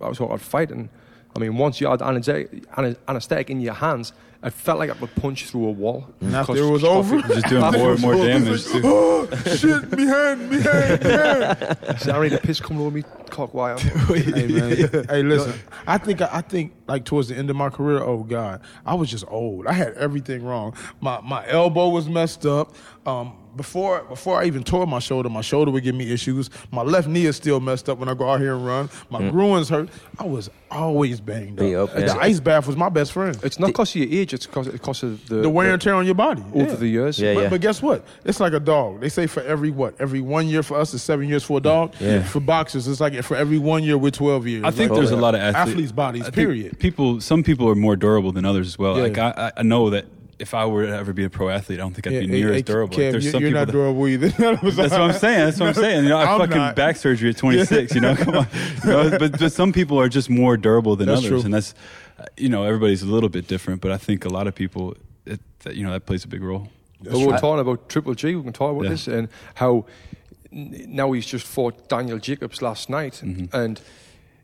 [0.00, 0.70] I was so I could fight.
[0.70, 0.88] And
[1.34, 2.64] I mean, once you had anesthetic,
[3.08, 4.12] anesthetic in your hands,
[4.44, 6.06] it felt like I could punch through a wall.
[6.20, 8.64] And after Because- it was over, Just doing more and more damage.
[8.64, 8.80] Too.
[8.84, 9.92] oh shit!
[9.96, 11.56] Me hand, me hand, me hand.
[12.12, 13.78] I read the piss coming over me cock wire.
[13.78, 15.54] hey man, hey listen.
[15.86, 19.10] I think I think like towards the end of my career, oh god, I was
[19.10, 19.66] just old.
[19.66, 20.74] I had everything wrong.
[21.00, 22.74] My my elbow was messed up.
[23.06, 26.50] Um, before before I even tore my shoulder, my shoulder would give me issues.
[26.70, 28.90] My left knee is still messed up when I go out here and run.
[29.10, 29.30] My mm.
[29.30, 29.88] groins hurt.
[30.18, 31.90] I was always banged up.
[31.90, 32.06] up, yeah.
[32.06, 33.38] The ice bath was my best friend.
[33.42, 35.94] It's not because of your age; it's because because of the, The wear and tear
[35.94, 36.74] on your body over Yeah.
[36.74, 37.18] the years.
[37.18, 37.48] Yeah, but, yeah.
[37.50, 38.04] but guess what?
[38.24, 39.00] It's like a dog.
[39.00, 39.94] They say for every what?
[40.00, 41.94] Every one year for us is seven years for a dog.
[42.00, 42.22] Yeah.
[42.22, 44.64] For boxers, it's like for every one year we're twelve years.
[44.64, 46.30] I think Like, there's a lot of athletes, athletes' bodies.
[46.30, 46.78] Period.
[46.78, 48.96] People, some people are more durable than others as well.
[48.96, 49.02] Yeah.
[49.04, 50.06] Like I, I- I know that
[50.42, 52.32] if I were to ever be a pro athlete, I don't think I'd be Yeah,
[52.32, 52.94] near hey, as durable.
[52.96, 54.28] Kev, like, there's you're, some you're people not that, durable either.
[54.72, 55.38] That's what I'm saying.
[55.46, 56.02] That's what I'm saying.
[56.04, 56.76] You know, I I'm fucking not.
[56.76, 57.94] back surgery at 26.
[57.94, 58.46] You know, come on.
[58.84, 61.40] You know, but, but some people are just more durable than That's others, true.
[61.44, 61.74] and that's
[62.36, 63.80] you know everybody's a little bit different.
[63.80, 66.42] But I think a lot of people, it, that, you know, that plays a big
[66.42, 66.68] role.
[67.00, 68.34] But we were talking about Triple G.
[68.34, 68.90] We can talk about Yeah.
[68.90, 69.86] this and how
[70.52, 73.54] now he's just fought Daniel Jacobs last night, Mm-hmm.
[73.56, 73.80] and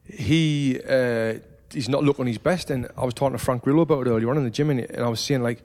[0.05, 1.35] he uh,
[1.73, 2.71] he's not looking his best.
[2.71, 4.81] And I was talking to Frank Grillo about it earlier on in the gym, and,
[4.81, 5.63] and I was saying like.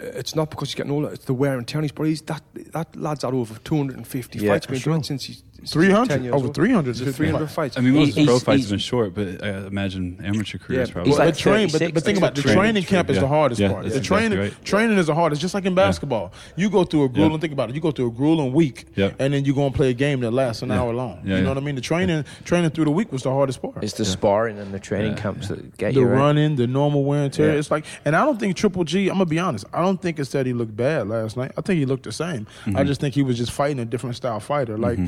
[0.00, 2.10] Uh, It's not because he's getting older; it's the wear and tear on his body.
[2.10, 4.66] He's- That that lad's had over 250 Yeah, fights.
[4.66, 4.92] Been sure.
[4.92, 6.54] doing since he's since he's 300, 10 years over old.
[6.54, 7.76] 300 Is it 300 fights.
[7.76, 10.20] I mean, most of his He's- pro fights he's- have been short, but I imagine
[10.24, 11.10] amateur careers Yeah, probably.
[11.10, 13.20] He's like but train, but, but think about it, the Training, training camp is yeah.
[13.22, 13.82] the hardest Yeah, part.
[13.84, 14.64] that's The exactly training, right.
[14.64, 15.40] training is the hardest.
[15.42, 17.32] Just like in basketball, you go through a grueling.
[17.32, 17.38] Yeah.
[17.38, 17.74] Think about it.
[17.74, 19.10] You go through a grueling week, Yeah.
[19.18, 20.80] and then you go and play a game that lasts an Yeah.
[20.80, 21.20] hour long.
[21.24, 21.48] Yeah, you know yeah.
[21.48, 21.74] what I mean?
[21.74, 23.82] The training, training through the week was the hardest part.
[23.82, 25.22] It's the sparring and the training Yeah.
[25.22, 26.16] camps that get the you right.
[26.18, 27.50] running, the normal wear and tear.
[27.50, 29.08] It's like, and I don't think Triple G.
[29.08, 29.64] I'm gonna be honest.
[29.72, 31.52] I don't think it's that he looked bad last night.
[31.56, 32.46] I think he looked the same.
[32.66, 32.76] Mm-hmm.
[32.76, 34.76] I just think he was just fighting a different style fighter.
[34.78, 34.98] Like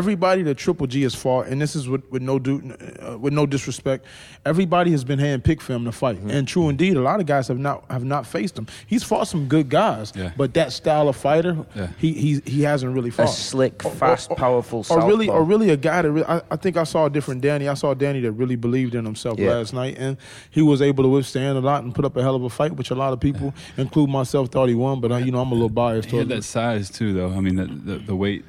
[0.00, 2.54] everybody that Triple G has fought, and this is with, with no do,
[3.02, 4.06] uh, with no disrespect.
[4.46, 6.30] Everybody has been handpicked for him to fight, Mm-hmm.
[6.30, 8.66] and true indeed, a lot of guys have not have not faced him.
[8.86, 10.32] He's fought some good guys, Yeah.
[10.36, 11.88] but that style of fighter, Yeah.
[11.98, 13.24] he he he hasn't really fought.
[13.24, 13.34] A fought.
[13.36, 14.84] slick, fast, or- powerful.
[14.90, 17.42] or really, or really a guy that really, I, I think I saw a different
[17.42, 17.68] Danny.
[17.68, 19.50] I saw Danny that really believed in himself Yeah.
[19.54, 20.16] last night, and
[20.50, 22.72] he was able to withstand a lot and put up a hell of a fight,
[22.76, 25.00] which a lot of people, including myself, thought he won.
[25.00, 26.10] But uh, you know, I'm a little biased.
[26.10, 27.30] He had that size too, though.
[27.30, 28.44] I mean, the, the, the weight.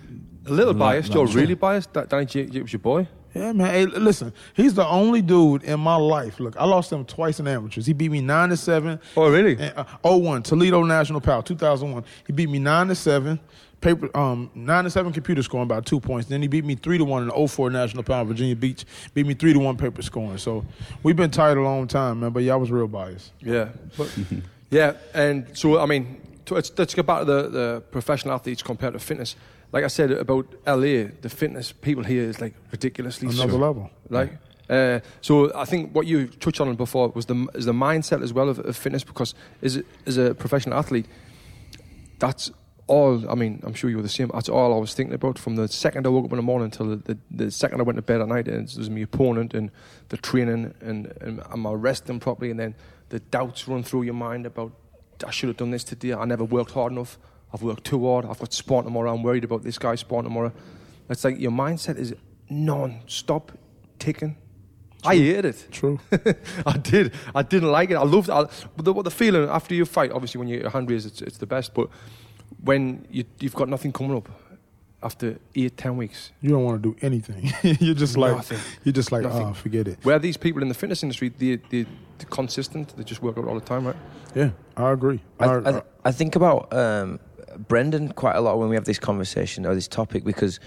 [0.46, 1.10] A little Lot- biased.
[1.10, 1.94] lot You're of- really biased.
[1.94, 3.08] That Danny was your boy.
[3.34, 3.70] Yeah, man.
[3.70, 6.40] Hey, listen, he's the only dude in my life.
[6.42, 7.86] Look, I lost him twice in amateurs.
[7.86, 9.00] He beat me nine to seven.
[9.16, 9.54] Oh, really?
[9.58, 12.04] And, uh, 01, Toledo National Power, 2001.
[12.28, 13.40] He beat me nine to seven.
[13.80, 16.28] Paper, um, nine to seven computer scoring by two points.
[16.28, 18.84] Then he beat me three to one in the 04 National Power, Virginia Beach.
[19.14, 20.38] Beat me three to one paper scoring.
[20.38, 20.66] So
[21.02, 22.32] we've been tied a long time, man.
[22.32, 23.32] But yeah, I was real biased.
[23.40, 24.14] Yeah, but
[24.70, 28.62] yeah, and so I mean, to, let's, let's get back to the, the professional athletes
[28.62, 29.36] compared to fitness.
[29.74, 33.62] Like I said about LA, the fitness people here is like ridiculously Another strict.
[33.62, 33.90] level.
[34.10, 34.38] Like,
[34.70, 38.34] uh, so I think what you touched on before was the is the mindset as
[38.34, 41.06] well of, of fitness because as a- as a professional athlete,
[42.20, 42.52] that's
[42.88, 43.30] all.
[43.30, 44.30] I mean, I'm sure you were the same.
[44.34, 46.66] That's all I was thinking about from the second I woke up in the morning
[46.66, 48.48] until the, the, the second I went to bed at night.
[48.48, 49.72] And it was my opponent and
[50.10, 52.52] the training and, and am I resting properly?
[52.52, 52.76] And then
[53.10, 54.74] the doubts run through your mind about
[55.26, 56.14] I should have done this today.
[56.14, 57.18] I never worked hard enough.
[57.54, 58.26] I've worked too hard.
[58.26, 59.14] I've got spawn tomorrow.
[59.14, 60.52] I'm worried about this guy spawn tomorrow.
[61.10, 62.14] It's like your mindset is
[62.50, 63.52] non-stop
[64.00, 64.38] ticking.
[65.04, 65.68] I hate it.
[65.72, 66.00] True.
[66.66, 67.14] I did.
[67.34, 67.96] I didn't like it.
[67.96, 68.44] I loved I,
[68.76, 70.12] but the, what the feeling after you fight.
[70.12, 71.74] Obviously, when your hand raised, it's, it's the best.
[71.74, 71.90] But
[72.64, 74.30] when you, you've got nothing coming up
[75.04, 77.52] after eight, ten weeks, You don't want to do anything.
[77.82, 78.46] you're just like,
[78.84, 79.48] you're just like, Nothing.
[79.48, 79.98] oh, forget it.
[80.04, 81.84] where these people in the fitness industry, they, they,
[82.20, 82.96] they're consistent.
[82.96, 83.96] They just work out all the time, right?
[84.36, 85.20] Yeah, I agree.
[85.40, 87.20] I, I, I, I think about um,
[87.58, 90.60] Brendan quite a lot when we have this conversation or this topic because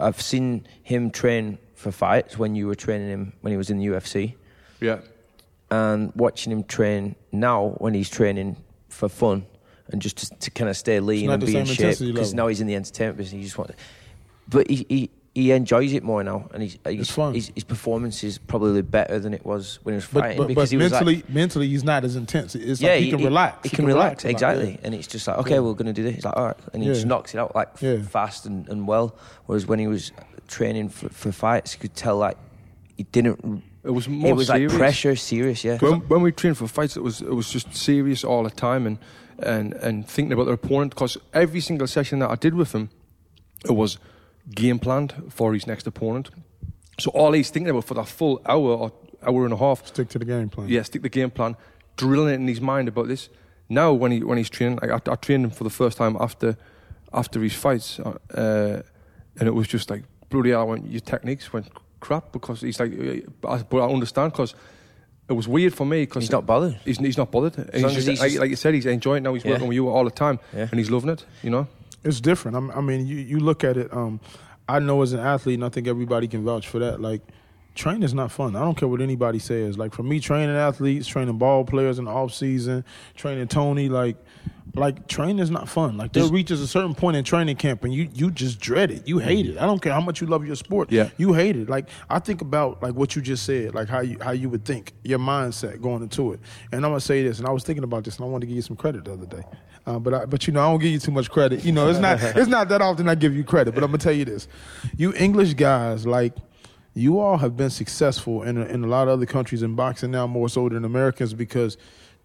[0.00, 3.78] I've seen him train for fights when you were training him when he was in
[3.78, 4.34] the UFC,
[4.80, 4.98] Yeah.
[5.70, 8.56] and watching him train now when he's training
[8.88, 9.46] for fun
[9.88, 12.60] and just to, to kind of stay lean and be in shape because now he's
[12.60, 13.38] in the entertainment business.
[13.38, 13.70] He just want,
[14.48, 14.86] but he.
[14.88, 17.32] he he enjoys it more now, and he's, he's, fun.
[17.32, 20.70] His, his performance is probably better than it was when he was fighting but, because
[20.70, 22.56] but he was like, mentally, mentally, he's not as intense.
[22.56, 23.70] It's yeah, like he, can relax.
[23.70, 24.80] He, can relax, a lot, exactly, yeah.
[24.82, 26.16] and it's just like, okay, we're going to do this.
[26.16, 26.94] He's like, all right, and he Yeah.
[26.94, 28.02] just knocks it out like Yeah.
[28.02, 29.16] fast and, and well.
[29.46, 30.10] Whereas when he was
[30.48, 32.36] training for, for fights, you could tell like
[32.96, 34.72] he didn't It was more it was serious.
[34.72, 35.62] like pressure, serious.
[35.62, 35.78] Yeah.
[35.78, 38.88] When, when we trained for fights, it was it was just serious all the time,
[38.88, 38.98] and
[39.38, 40.94] and and thinking about the opponent.
[40.94, 42.90] Because every single session that I did with him,
[43.64, 43.98] it was
[44.54, 46.30] game planned for his next opponent.
[46.98, 48.92] So all he's thinking about for that full hour or
[49.26, 50.68] hour and a half, Stick to the game plan.
[50.68, 51.56] yeah, stick the game plan,
[51.96, 53.28] drilling it in his mind about this.
[53.68, 56.16] Now, when he when he's training, I, I, I trained him for the first time
[56.18, 56.56] after
[57.12, 58.82] after his fights, uh,
[59.38, 60.60] and it was just like bloody hell.
[60.60, 61.68] I went, your techniques went
[62.00, 64.54] crap because he's like, uh, I- but I understand because
[65.28, 66.78] it was weird for me because He's not bothered.
[66.84, 67.54] He's, he's not bothered.
[67.74, 69.34] He's just- he's like, just- like you said, he's enjoying it now.
[69.34, 69.52] He's Yeah.
[69.52, 70.68] working with you all the time, Yeah.
[70.70, 71.24] and he's loving it.
[71.42, 71.66] You know.
[72.04, 72.56] It's different.
[72.56, 73.92] I'm, I mean, you, you look at it.
[73.92, 74.20] Um,
[74.68, 77.00] I know as an athlete, and I think everybody can vouch for that.
[77.00, 77.22] Like,
[77.74, 78.54] training is not fun.
[78.56, 79.78] I don't care what anybody says.
[79.78, 82.84] Like for me, training athletes, training ball players in the off season,
[83.14, 84.16] training Tony, like,
[84.78, 85.96] like training is not fun.
[85.96, 89.06] Like there reaches a certain point in training camp, and you you just dread it.
[89.06, 89.58] You hate it.
[89.58, 90.90] I don't care how much you love your sport.
[90.90, 91.10] Yeah.
[91.16, 91.68] you hate it.
[91.68, 94.64] Like I think about like what you just said, like how you how you would
[94.64, 96.40] think, your mindset going into it.
[96.72, 98.46] And I'm gonna say this, and I was thinking about this, and I wanted to
[98.48, 99.44] give you some credit the other day.
[99.86, 101.64] Uh, but I, but you know I don't give you too much credit.
[101.64, 103.74] You know it's not it's not that often I give you credit.
[103.74, 104.48] But I'm gonna tell you this,
[104.96, 106.34] you English guys like.
[106.94, 110.10] You all have been successful in a, in a lot of other countries in boxing
[110.10, 111.76] now more so than Americans because,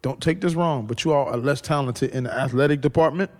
[0.04, 3.30] don't take this wrong, but you all are less talented in the athletic department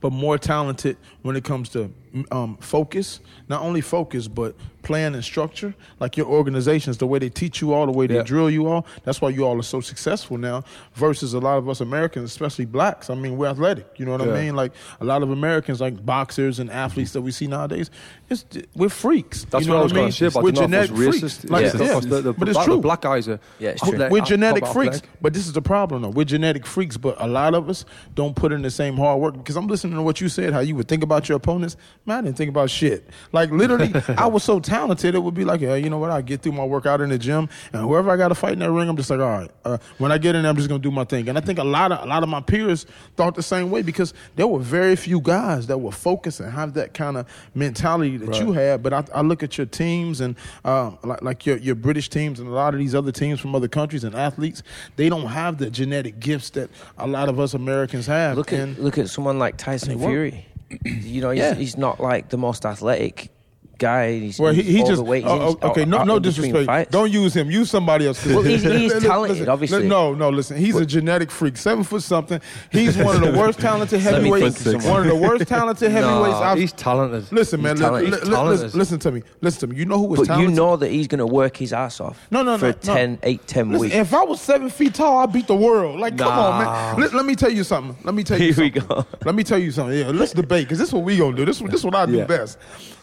[0.00, 1.92] but more talented when it comes to
[2.30, 3.20] um, focus.
[3.48, 5.74] Not only focus, but plan and structure.
[6.00, 8.22] Like your organizations, the way they teach you all, the way they Yeah.
[8.22, 8.86] drill you all.
[9.04, 10.64] That's why you all are so successful now.
[10.94, 13.10] Versus a lot of us Americans, especially blacks.
[13.10, 13.86] I mean, we're athletic.
[13.96, 14.32] You know what Yeah.
[14.34, 14.56] I mean?
[14.56, 17.90] Like a lot of Americans, like boxers and athletes that we see nowadays,
[18.30, 18.44] it's,
[18.74, 19.44] we're freaks.
[19.50, 20.12] That's you know what I was going mean?
[20.12, 21.44] to say about we're genetic freaks.
[21.44, 21.72] Like, Yeah.
[21.72, 21.86] yeah.
[21.88, 22.76] Because the, the, but it's true.
[22.76, 23.40] the black guys are.
[23.58, 23.98] Yeah, it's true.
[24.10, 25.10] We're out- genetic out freaks, black.
[25.20, 26.08] but this is the problem though.
[26.10, 29.36] We're genetic freaks, but a lot of us don't put in the same hard work.
[29.36, 31.76] Because I'm listening to what you said, how you would think about your opponents.
[32.08, 33.06] Man, I didn't think about shit.
[33.32, 36.10] Like literally, I was so talented, it would be like, yeah, you know what?
[36.10, 38.60] I get through my workout in the gym, and whoever I got to fight in
[38.60, 39.50] that ring, I'm just like, all right.
[39.62, 41.28] Uh, when I get in there, I'm just gonna do my thing.
[41.28, 43.82] And I think a lot of a lot of my peers thought the same way
[43.82, 48.16] because there were very few guys that were focused and have that kind of mentality
[48.16, 48.82] that you had.
[48.82, 52.40] But I, I look at your teams and um, like like your your British teams
[52.40, 54.62] and a lot of these other teams from other countries and athletes,
[54.96, 58.38] they don't have the genetic gifts that a lot of us Americans have.
[58.38, 59.98] Look at and look at someone like Tyson.
[59.98, 60.46] Fury.
[60.84, 61.54] You know, he's, Yeah.
[61.54, 63.30] he's not like the most athletic
[63.78, 64.18] guy.
[64.18, 65.84] He's, well, he, he's he just oh, he's oh, okay.
[65.84, 66.90] No, no out in between disrespect.
[66.90, 67.50] Don't use him.
[67.50, 68.24] Use somebody else.
[68.26, 69.88] Well, he's- he's talented, listen, obviously.
[69.88, 70.28] No, no.
[70.30, 71.56] Listen, he's a genetic freak.
[71.56, 72.40] Seven foot something.
[72.70, 74.64] He's one of the worst talented heavyweights.
[74.84, 76.34] One of the worst talented heavyweights.
[76.36, 77.30] I've, he's talented.
[77.32, 77.76] Listen, man.
[77.76, 78.12] Talented.
[78.12, 78.74] li- li- talented.
[78.74, 79.22] listen, to me.
[79.40, 79.76] Listen to me.
[79.76, 80.50] You know who was But talented?
[80.50, 82.26] you know that he's going to work his ass off.
[82.30, 82.94] No, no, for no, no.
[82.94, 83.94] 10, 8, 10 Listen, weeks.
[83.94, 86.00] if I was seven feet tall, I'd beat the world.
[86.00, 87.00] Like, come on, man.
[87.00, 87.96] Let, let me tell you something.
[88.04, 88.96] Let me tell you Here we something.
[88.96, 89.06] go.
[89.24, 89.98] Let me tell you something.
[89.98, 91.44] Yeah, let's debate because this is what we gonna do.
[91.44, 92.58] This this is what I do best.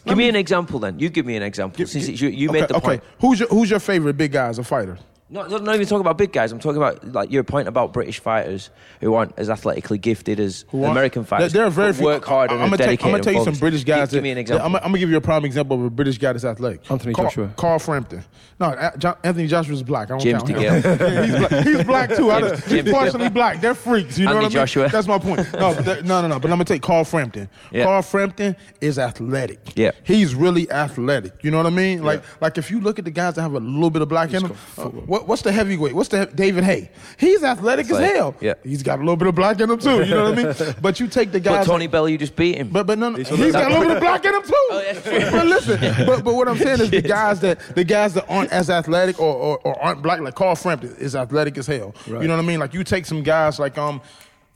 [0.06, 1.00] Give me an example then.
[1.00, 1.86] You give me an example.
[1.86, 2.88] Since you, you okay, made the okay.
[2.88, 3.04] point.
[3.20, 4.98] Who's your Who's your favorite big guy as a fighter?
[5.28, 6.52] Not not even talking about big guys.
[6.52, 8.70] I'm talking about like your point about British fighters
[9.02, 11.52] who aren't as athletically gifted as Who American fighters.
[11.52, 12.06] There, there are very few.
[12.06, 13.06] work hard and I'm gonna take, dedicated.
[13.08, 13.60] I'm gonna tell you and some.
[13.60, 14.10] British guys.
[14.10, 14.66] Give, give me an example.
[14.66, 16.90] I'm, gonna- I'm gonna give you a prime example of a British guy that's athletic.
[16.92, 17.54] Anthony Carl, Joshua.
[17.58, 18.24] Carl Frampton.
[18.60, 20.10] No, A- John, Anthony Joshua's black.
[20.10, 20.84] I don't James count DeGale.
[20.84, 21.00] him.
[21.06, 21.66] Yeah, he's, black.
[21.66, 22.16] he's black too.
[22.30, 23.62] James- don't- James he's partially black.
[23.62, 24.20] They're freaks.
[24.20, 24.68] You know Anthony what I mean?
[24.68, 24.90] Joshua.
[24.90, 25.40] That's my point.
[25.54, 26.40] No, but no, no, no.
[26.40, 27.50] But I'm gonna take Carl Frampton.
[27.72, 27.86] Yeah.
[27.86, 29.76] Carl Frampton is athletic.
[29.76, 29.92] Yeah.
[30.04, 31.44] he's really athletic.
[31.44, 32.04] You know what I mean?
[32.04, 34.32] Like, like if you look at the guys that have a little bit of black
[34.34, 34.84] in them, uh,
[35.16, 35.96] what, what's the heavyweight?
[35.96, 36.90] What's the David Haye?
[37.18, 38.36] He's athletic as Athletic, hell.
[38.42, 38.56] yeah.
[38.64, 40.04] he's got a little bit of black in him too.
[40.04, 40.76] You know what I mean?
[40.82, 41.66] But you take the But guys.
[41.68, 42.68] Tony Bellew just beat him.
[42.68, 44.52] But but no, no he's got a little bit of black in him too.
[44.54, 45.32] Oh, that's true.
[45.32, 48.52] But listen, but but what I'm saying is the guys that the guys that aren't
[48.52, 51.96] as athletic or, or, or aren't black like Carl Frampton is athletic as hell.
[52.08, 52.22] Right.
[52.22, 52.60] You know what I mean?
[52.60, 54.02] Like you take some guys like um,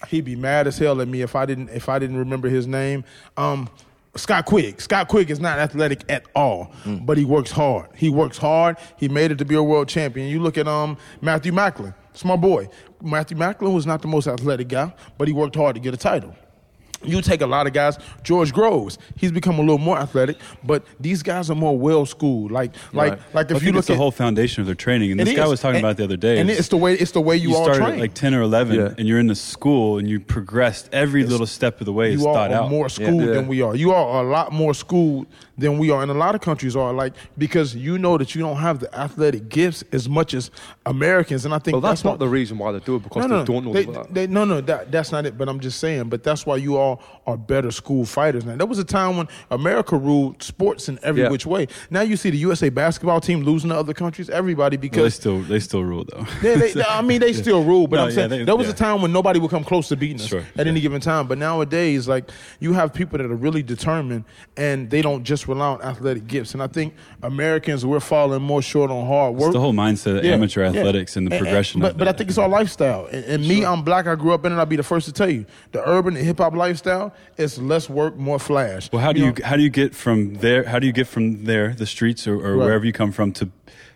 [0.09, 2.67] he'd be mad as hell at me if I didn't if I didn't remember his
[2.67, 3.05] name.
[3.37, 3.69] Um.
[4.15, 4.81] Scott Quigg.
[4.81, 7.89] Scott Quigg is not athletic at all, but he works hard.
[7.95, 8.77] He works hard.
[8.97, 10.27] He made it to be a world champion.
[10.27, 11.93] You look at um Matthew Macklin.
[12.11, 12.67] It's my boy.
[13.01, 15.97] Matthew Macklin was not the most athletic guy, but he worked hard to get a
[15.97, 16.35] title.
[17.03, 20.83] You take a lot of guys, George Groves, he's become a little more athletic, but
[20.99, 22.51] these guys are more well schooled.
[22.51, 23.21] Like, like, Right.
[23.33, 25.11] like I if you think look it's the whole foundation of their training.
[25.11, 26.39] And It this guy was talking And- about it the other day.
[26.39, 27.93] and it's the way it's the way you, you all started train.
[27.95, 28.89] at like 10 or 11 Yeah.
[28.97, 32.21] and you're in the school and you progressed every little step of the way is
[32.21, 32.69] you all thought are out.
[32.69, 33.31] more schooled Yeah.
[33.33, 33.75] than we are.
[33.75, 36.75] You all are a lot more schooled than we are, and a lot of countries
[36.75, 36.93] are.
[36.93, 40.51] Like because you know that you don't have the athletic gifts as much as
[40.85, 43.25] Americans, and I think Well, that's why- not the reason why they do it because
[43.25, 44.13] no, no, they don't know they, that.
[44.13, 45.37] they- no, no, that, that's not it.
[45.37, 46.09] But I'm just saying.
[46.09, 48.55] But that's why you all all are better school fighters now.
[48.55, 51.29] There was a time when America ruled sports in every Yeah.
[51.29, 51.67] which way.
[51.89, 55.41] Now you see the USA basketball team losing to other countries, everybody Well, they still
[55.41, 56.25] they still rule though.
[56.41, 58.67] they, they, I mean, they still rule, but No, I'm yeah, saying they- there was
[58.67, 58.73] yeah.
[58.73, 61.27] a time when nobody would come close to beating us Sure, at any given time.
[61.27, 64.23] But nowadays, like you have people that are really determined,
[64.57, 66.53] and they don't just rely on athletic gifts.
[66.53, 69.47] And I think Americans we're falling more short on hard work.
[69.49, 70.69] It's the whole mindset of Yeah, amateur yeah.
[70.69, 71.81] athletics and the And- and- progression.
[71.81, 73.07] But, of but I think it's our lifestyle.
[73.11, 74.07] And, and me, I'm black.
[74.07, 74.55] I grew up in it.
[74.55, 76.78] I'll be the first to tell you, the urban and hip hop lifestyle
[77.37, 78.91] is less work, more flash.
[78.91, 79.35] Well, how do you, know?
[79.45, 80.63] how do you get from there?
[80.63, 82.65] How do you get from there, the streets or, or Right.
[82.65, 83.49] wherever you come from, to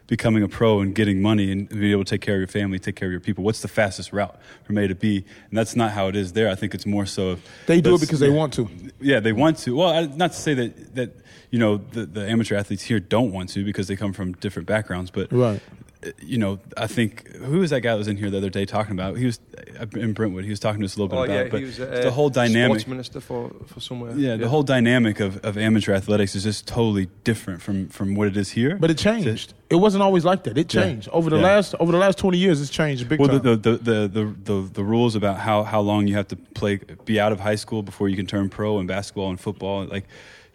[0.07, 2.77] becoming a pro and getting money and being able to take care of your family,
[2.79, 3.43] take care of your people?
[3.43, 5.23] What's the fastest route from A to B?
[5.49, 6.49] And that's not how it is there.
[6.49, 7.37] I think it's more so.
[7.67, 8.69] They do it because they want to.
[8.99, 9.75] Yeah, they want to.
[9.75, 11.15] Well, I, not to say that that
[11.51, 14.67] you know the, the amateur athletes here don't want to because they come from different
[14.67, 15.61] backgrounds, but Right.
[16.05, 18.49] Uh, You know, I think who was that guy that was in here the other
[18.49, 19.17] day talking about?
[19.17, 19.39] He was
[19.79, 20.43] uh, in Brentwood.
[20.43, 22.05] He was talking to us a little bit Oh about, yeah, but he was it's
[22.05, 22.79] the whole dynamic.
[22.81, 24.13] sports minister for for somewhere.
[24.15, 28.27] Yeah, the whole dynamic of, of amateur athletics is just totally different from, from what
[28.27, 28.75] it is here.
[28.77, 29.53] But it changed.
[29.69, 30.57] It wasn't always like that.
[30.57, 30.83] It Yeah.
[30.83, 31.43] changed over the Yeah.
[31.43, 32.61] last over the last twenty years.
[32.61, 33.41] It's changed big well, time.
[33.41, 36.79] the, the, the, the, the, the rules about how, how long you have to play,
[37.05, 39.85] be out of high school before you can turn pro in basketball and football.
[39.85, 40.05] Like,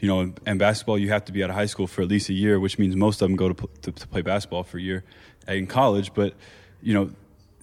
[0.00, 2.28] you know, in, basketball, you have to be out of high school for at least
[2.28, 4.78] a year, which means most of them go to, pl- to, to play basketball for
[4.78, 5.04] a year
[5.48, 6.14] in college.
[6.14, 6.34] But,
[6.82, 7.10] you know,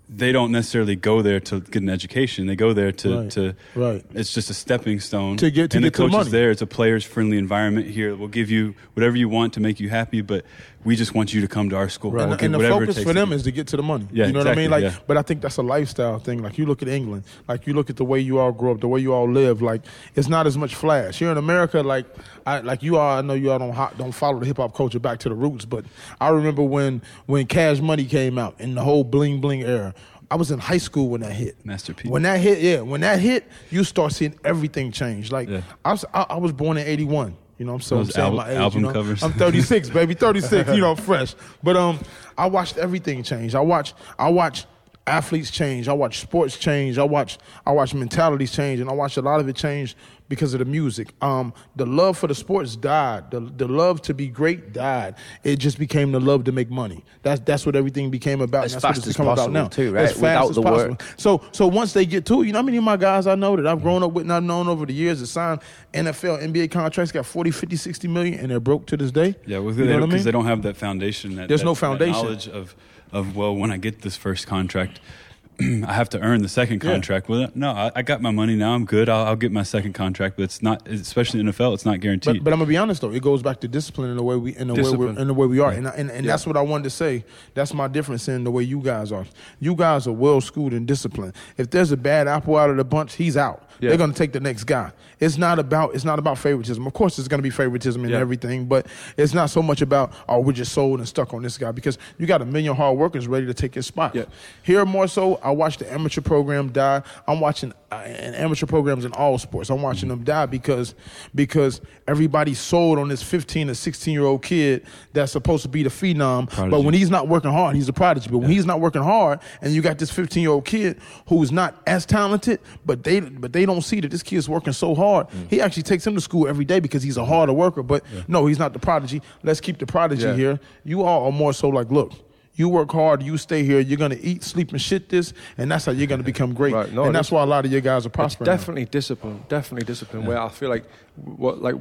[0.08, 2.46] they don't necessarily go there to get an education.
[2.46, 3.32] They go there to, Right.
[3.32, 4.06] to Right.
[4.14, 6.26] It's just a stepping stone To get- to and get the the coach money.
[6.28, 6.52] is there.
[6.52, 8.16] It's a players friendly environment here.
[8.16, 10.46] We'll give you whatever you want to make you happy, but
[10.86, 12.12] we just want you to come to our school.
[12.12, 14.08] And, We'll and the focus for them is to get to the money.
[14.12, 14.70] Yeah, you know what I mean?
[14.70, 14.96] Like, yeah.
[15.08, 16.44] but I think that's a lifestyle thing.
[16.44, 18.82] Like you look at England, like you look at the way you all grow up,
[18.82, 19.62] the way you all live.
[19.62, 19.82] Like
[20.14, 21.82] it's not as much flash here in America.
[21.82, 22.06] Like,
[22.46, 23.18] I like you all.
[23.18, 25.66] I know you all don't don't follow the hip hop culture back to the roots,
[25.66, 25.86] but
[26.22, 29.94] I remember when when Cash Money came out in the whole bling bling era.
[30.32, 31.56] I was in high school when that hit.
[31.64, 32.10] Master P.
[32.10, 35.32] When that hit, yeah, when that hit, you start seeing everything change.
[35.32, 35.62] Like Yeah.
[35.84, 37.38] I, was, I, I was born in '81.
[37.58, 38.58] You know, I'm so I'm saying album- my age.
[38.58, 38.94] album you know?
[38.94, 39.24] covers.
[39.24, 40.70] I'm 36, baby, 36.
[40.72, 41.36] You know, fresh.
[41.64, 42.00] But um,
[42.38, 43.56] I watched everything change.
[43.56, 44.68] I watched, I watched
[45.08, 45.88] athletes change.
[45.88, 46.98] I watch sports change.
[46.98, 49.96] I watch I watch mentalities change, and I watch a lot of it change
[50.28, 51.14] because of the music.
[51.22, 53.30] Um, the love for the sports died.
[53.30, 55.16] The the love to be great died.
[55.44, 57.04] It just became the love to make money.
[57.22, 58.66] That's that's what everything became about.
[58.66, 59.68] As and that's what fast it's as become about possible, now.
[59.68, 60.04] too, right?
[60.06, 60.90] As fast Without as the possible.
[60.92, 61.04] work.
[61.18, 63.56] So so once they get to you know how many of my guys I know
[63.56, 65.62] that I've grown up with and I've known over the years that signed
[65.94, 69.36] NFL, NBA contracts, got 40, 50, 60 million, and they're broke to this day.
[69.46, 70.24] Yeah, well, you they, know what I because mean?
[70.26, 71.36] they don't have that foundation.
[71.36, 72.14] That, There's that- no that foundation.
[72.14, 72.76] knowledge of,
[73.16, 75.00] of well, when I get this first contract,
[75.60, 76.92] I have to earn the second Yeah.
[76.92, 77.30] contract.
[77.30, 78.74] Well, no, I, I got my money now.
[78.74, 79.08] I'm good.
[79.08, 82.36] I'll, I'll get my second contract, but it's not, especially in NFL, it's not guaranteed.
[82.40, 84.36] But, but I'm gonna be honest though, it goes back to discipline in the way
[84.36, 86.58] we in the way we're in the way we are, and and, and that's what
[86.58, 87.24] I wanted to say.
[87.54, 89.26] That's my difference in the way you guys are.
[89.62, 91.34] You guys are well schooled and disciplined.
[91.58, 93.65] If there's a bad apple out of the bunch, he's out.
[93.80, 93.90] Yeah.
[93.90, 94.92] They're gonna take the next guy.
[95.20, 96.86] It's not about it's not about favoritism.
[96.86, 98.18] Of course, there's gonna be favoritism in Yeah.
[98.20, 101.58] everything, but it's not so much about oh we're just sold and stuck on this
[101.58, 104.16] guy because you got a million hard workers ready to take his spot.
[104.16, 104.26] Yeah.
[104.64, 107.02] Here more so, I watch the amateur program die.
[107.28, 109.70] I'm watching uh, and amateur programs in all sports.
[109.70, 110.96] I'm watching them die because
[111.34, 115.84] because everybody's sold on this 15 or 16 year old kid that's supposed to be
[115.84, 116.50] the phenom.
[116.70, 118.30] But when he's not working hard, he's a prodigy.
[118.30, 121.52] But when he's not working hard, and you got this 15 year old kid who's
[121.52, 125.28] not as talented, but they but they don't see that this kid's working so hard.
[125.30, 125.50] Mm.
[125.50, 127.84] He actually takes him to school every day because he's a harder worker.
[127.84, 129.22] But no, he's not the prodigy.
[129.44, 130.36] Let's keep the prodigy Yeah.
[130.36, 130.60] here.
[130.84, 132.12] You all are more so like, look.
[132.58, 135.86] You work hard, you stay here, you're gonna eat, sleep, and shit this, and that's
[135.86, 136.74] how you're gonna become great.
[136.74, 138.46] Right, no, and that's why a lot of your guys are prospering.
[138.48, 138.56] now.
[138.56, 140.26] definitely discipline, definitely discipline.
[140.26, 141.76] Where I feel like, what like,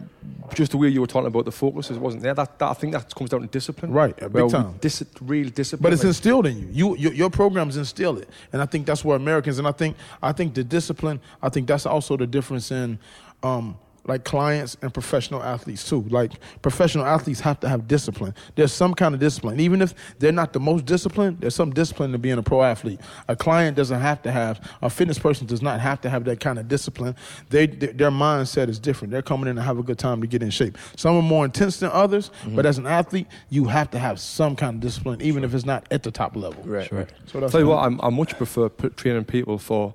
[0.55, 2.35] just the way you were talking about the focus, wasn't there.
[2.35, 3.93] That, that I think that comes down to discipline.
[3.93, 4.75] Right, big time.
[4.81, 5.83] Dis- real discipline.
[5.83, 6.69] But it's like- instilled in you.
[6.73, 9.59] You your, your programs instill it, and I think that's where Americans.
[9.59, 11.21] And I think I think the discipline.
[11.41, 12.99] I think that's also the difference in.
[13.43, 13.77] Um,
[14.07, 16.03] like clients and professional athletes too.
[16.03, 18.35] Like professional athletes have to have discipline.
[18.55, 21.41] There's some kind of discipline, even if they're not the most disciplined.
[21.41, 23.01] There's some discipline to being a pro athlete.
[23.29, 24.61] A client doesn't have to have.
[24.83, 27.17] A fitness person does not have to have that kind of discipline.
[27.51, 29.11] They their their mindset is different.
[29.11, 30.77] They're coming in to have a good time to get in shape.
[30.97, 32.57] Some are more intense than others, mm-hmm.
[32.57, 35.65] but as an athlete, you have to have some kind of discipline, even if it's
[35.65, 36.63] not at the top level.
[36.65, 37.09] Right, right.
[37.27, 39.95] So that's Tell you what, I'm, I much prefer p- training people for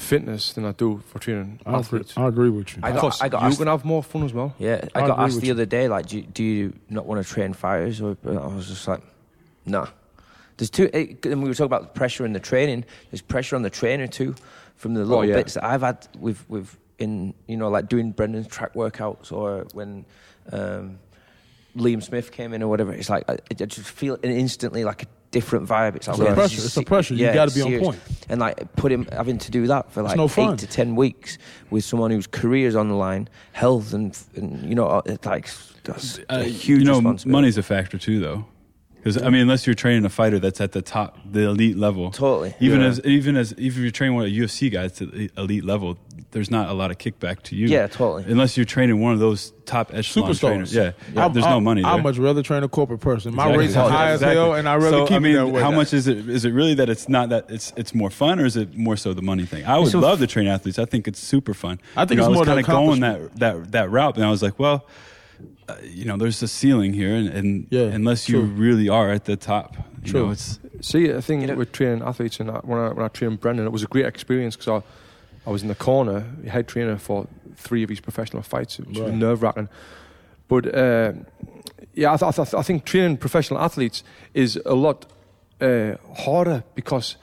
[0.00, 2.02] fitness than I do for training I agree.
[2.16, 2.80] I agree with you.
[2.82, 4.54] I got- Because I got you asked- can have more fun as well.
[4.58, 5.52] Yeah, I I got asked the you.
[5.52, 8.00] other day, like, do, do you not want to train fighters?
[8.00, 9.02] Or I was just like,
[9.66, 9.86] nah.
[10.56, 12.84] There's two, it, and we were talking about the pressure in the training.
[13.10, 14.34] There's pressure on the trainer too,
[14.76, 15.36] from the little yeah.
[15.36, 19.66] bits that I've had with with in you know like doing Brendan's track workouts or
[19.72, 20.04] when
[20.52, 20.98] um,
[21.76, 22.92] Liam Smith came in or whatever.
[22.92, 25.94] It's like I, I just feel instantly like a different vibe.
[25.96, 26.56] It's like It's a pressure.
[26.56, 27.14] this It's a se- pressure.
[27.14, 28.00] You yeah, gotta it's be on point.
[28.28, 30.54] And like put him having to do that for like no fun.
[30.54, 31.38] eight to ten weeks
[31.70, 35.48] with someone whose career's on the line, health and, and you know, it's like
[35.84, 37.30] that's Uh, a huge you know, responsibility.
[37.30, 38.46] money's a factor too, though.
[38.96, 42.10] Because I mean, unless you're training a fighter that's at the top, the elite level,
[42.10, 42.54] Totally.
[42.60, 42.88] Even Yeah.
[42.88, 45.64] as even as even if you're training one of the UFC guys to the elite
[45.64, 45.96] level,
[46.32, 47.66] there's not a lot of kickback to you.
[47.66, 48.24] Yeah, totally.
[48.30, 50.40] Unless you're training one of those top echelon Superstars.
[50.40, 50.74] trainers.
[50.74, 51.90] Yeah, I- there's I- no money there.
[51.90, 53.34] I'd much rather train a corporate person.
[53.34, 53.64] My Exactly.
[53.66, 54.28] rates are high Exactly.
[54.28, 55.60] as hell, and I really so, keep I mean, it that way.
[55.60, 56.28] how much is it?
[56.28, 58.96] Is it really that it's not that it's it's more fun, or is it more
[58.96, 59.64] so the money thing?
[59.64, 60.78] I would So- love to train athletes.
[60.78, 61.80] I think it's super fun.
[61.96, 63.90] I think You know, it's more I the was kind of going that that that
[63.90, 64.86] route, and I was like, well,
[65.68, 68.46] uh, you know, there's a ceiling here, and, and Yeah, unless you true.
[68.48, 70.26] really are at the top, you True.
[70.26, 73.04] know, it's See, I think You know- with training athletes and I, when I when
[73.04, 74.86] I trained Brendan, it was a great experience because I,
[75.46, 77.26] I was in the corner, head trainer for
[77.56, 79.68] three of his professional fights, which was nerve wracking.
[80.48, 81.12] But uh,
[81.94, 84.02] yeah, I, th- I, th- I think training professional athletes
[84.34, 85.06] is a lot
[85.60, 87.16] uh, harder because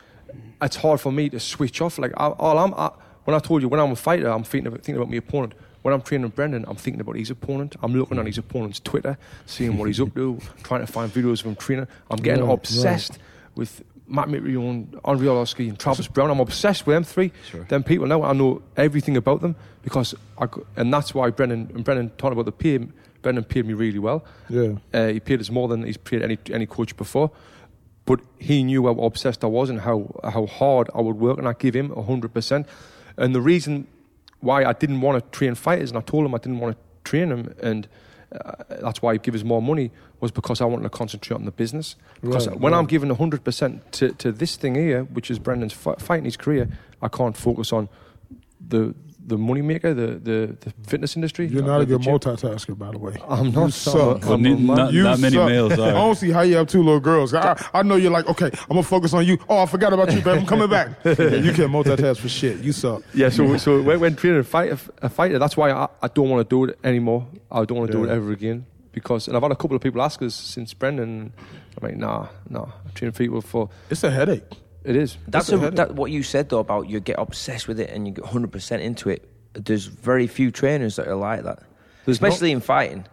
[0.61, 1.99] it's hard for me to switch off.
[1.99, 2.91] Like I, all I'm, I,
[3.25, 5.53] when I told you when I'm a fighter, I'm thinking about, thinking about my opponent.
[5.83, 7.75] When I'm training Brendan, I'm thinking about his opponent.
[7.81, 11.41] I'm looking on his opponent's Twitter, seeing what he's up to, trying to find videos
[11.41, 11.87] of him training.
[12.09, 13.19] I'm getting Right, obsessed
[13.55, 16.31] with Matt Mitrione, Andrei Arlovski, and Travis Browne.
[16.31, 17.31] I'm obsessed with them three.
[17.49, 17.63] Sure.
[17.65, 21.83] Them people now, I know everything about them because I, and that's why Brendan and
[21.83, 22.87] Brendan talking about the pay.
[23.21, 24.23] Brendan paid me really well.
[24.47, 24.75] Yeah.
[24.93, 27.31] Uh, he paid us more than he's paid any any coach before.
[28.05, 31.47] But he knew how obsessed I was and how how hard I would work, and
[31.47, 32.67] I give him hundred percent.
[33.17, 33.87] And the reason
[34.39, 37.09] why I didn't want to train fighters, and I told him I didn't want to
[37.09, 37.87] train them, and
[38.31, 41.45] uh, that's why he give us more money, was because I wanted to concentrate on
[41.45, 41.95] the business.
[42.21, 42.89] Because Right, when I'm right.
[42.89, 46.69] giving hundred percent to to this thing here, which is Brendan's fi- fighting his career,
[47.01, 47.87] I can't focus on
[48.59, 48.93] the
[49.29, 51.47] the money maker, the the, the fitness industry.
[51.47, 53.15] You're not a the good multitasker, by the way.
[53.27, 54.23] I'm not You so- suck.
[54.23, 54.65] I'm Well, a ne- man.
[54.77, 55.49] not- You many suck.
[55.49, 55.89] males are.
[55.89, 57.33] I don't see how you have two little girls.
[57.33, 59.37] I, I know you're like, okay, I'm gonna focus on you.
[59.49, 60.39] Oh, I forgot about you, babe.
[60.39, 60.87] I'm coming back.
[61.05, 62.59] you can't multitask for shit.
[62.63, 63.03] You suck.
[63.13, 66.29] Yeah, so so when, when training a fighter, a fighter, that's why I, I don't
[66.29, 67.27] want to do it anymore.
[67.51, 68.65] I don't want to do it ever again
[68.97, 71.31] because, and I've had a couple of people ask us since Brendan.
[71.77, 72.67] I'm like, nah, nah.
[72.95, 74.43] Training people for It's a headache.
[74.83, 75.17] it is.
[75.27, 77.89] That's That's a a, that, what you said though about you get obsessed with it
[77.91, 79.29] and you get 100% into it.
[79.53, 81.59] There's very few trainers that are like that,
[82.05, 83.05] There's especially in fighting.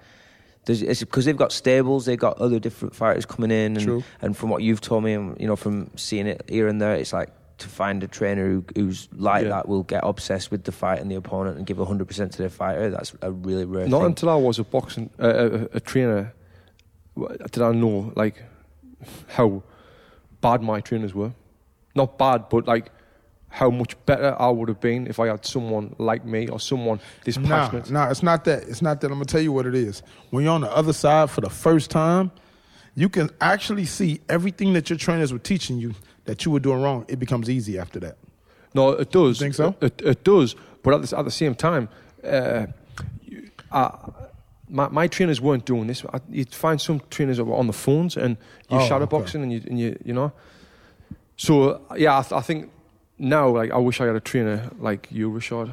[0.66, 4.04] There's, it's because they've got stables, they've got other different fighters coming in, and, True.
[4.22, 6.94] and from what you've told me, and you know, from seeing it here and there,
[6.94, 7.28] it's like
[7.58, 9.50] to find a trainer who, who's like Yeah.
[9.50, 12.48] that will get obsessed with the fight and the opponent and give 100% to their
[12.48, 12.90] fighter.
[12.90, 14.06] That's a really rare Not thing.
[14.06, 15.28] until I was a boxing uh,
[15.72, 16.34] a, a trainer
[17.16, 18.42] w- did I know like
[19.28, 19.62] how
[20.40, 21.32] bad my trainers were.
[21.94, 22.90] Not bad, but like
[23.48, 26.98] how much better I would have been if I had someone like me or someone
[27.24, 27.48] this passionate.
[27.50, 27.90] Nah, passionate.
[27.92, 28.64] nah, it's not that.
[28.64, 29.06] It's not that.
[29.08, 30.02] I'm gonna tell you what it is.
[30.30, 32.32] When you're on the other side for the first time,
[32.96, 35.94] you can actually see everything that your trainers were teaching you
[36.24, 37.04] that you were doing wrong.
[37.08, 38.16] It becomes easy after that.
[38.74, 39.40] No, it does.
[39.40, 39.74] You think so?
[39.80, 40.56] It, it does.
[40.82, 41.88] But at the, at the same time,
[42.24, 42.66] uh,
[43.22, 43.90] you, uh,
[44.68, 46.04] my, my trainers weren't doing this.
[46.12, 48.36] I, you'd find some trainers that were on the phones and
[48.70, 49.16] you're Oh, shadow okay.
[49.18, 50.32] boxing and you, and you, you know.
[51.36, 52.70] So yeah, I, th- I think
[53.18, 55.72] now like I wish I had a trainer like you, Rashad.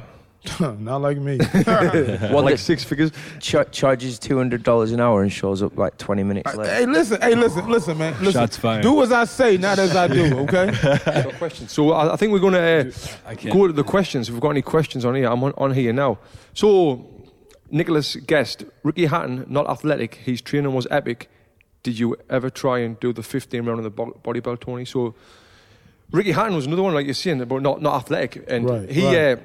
[0.60, 1.38] not like me.
[2.32, 3.12] One like six figures.
[3.40, 6.74] cha- charges $200 an hour and shows up like 20 minutes later.
[6.74, 7.20] hey, listen.
[7.20, 7.68] Hey, listen.
[7.68, 8.12] Listen, man.
[8.14, 8.32] Listen.
[8.32, 8.82] Shots fired.
[8.82, 10.38] Do as I say, not as I do.
[10.40, 11.32] Okay.
[11.38, 11.70] Questions.
[11.70, 12.92] So I, I think we're going to
[13.26, 14.28] uh, go to the questions.
[14.28, 16.18] If we've got any questions on here, I'm on, on here now.
[16.54, 17.08] So
[17.70, 20.16] Nicholas guessed Ricky Hatton, not athletic.
[20.16, 21.30] His training was epic.
[21.82, 24.84] Did you ever try and do the 15 round of the body belt, Tony?
[24.84, 25.14] So
[26.10, 28.44] Ricky Hatton was another one, like you're saying, but not not athletic.
[28.48, 29.38] And Right, he right.
[29.38, 29.40] Uh,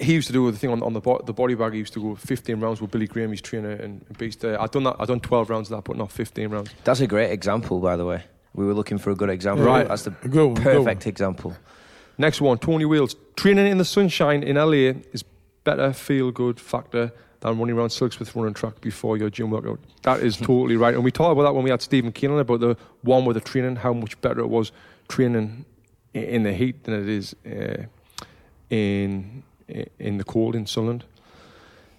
[0.00, 1.72] he used to do the thing on, on the bo- the body bag.
[1.72, 4.44] He used to go 15 rounds with Billy Graham, his trainer, and beast.
[4.44, 4.96] Uh, I done that.
[4.98, 6.70] I done 12 rounds of that, but not 15 rounds.
[6.84, 8.24] That's a great example, by the way.
[8.54, 9.64] We were looking for a good example.
[9.64, 9.86] Right.
[9.88, 10.84] That's the A good one, good one.
[10.84, 11.56] perfect example.
[12.18, 13.16] Next one, Tony Wheels.
[13.36, 15.24] Training in the sunshine in LA is
[15.64, 19.80] better feel good factor than running around Silksworth running track before your gym workout.
[20.02, 20.94] That is totally right.
[20.94, 23.40] And we talked about that when we had Stephen Keenan about the one with the
[23.40, 24.70] training, how much better it was
[25.08, 25.64] training
[26.14, 27.82] in the heat than it is uh,
[28.70, 31.04] in in the cold in Sunderland.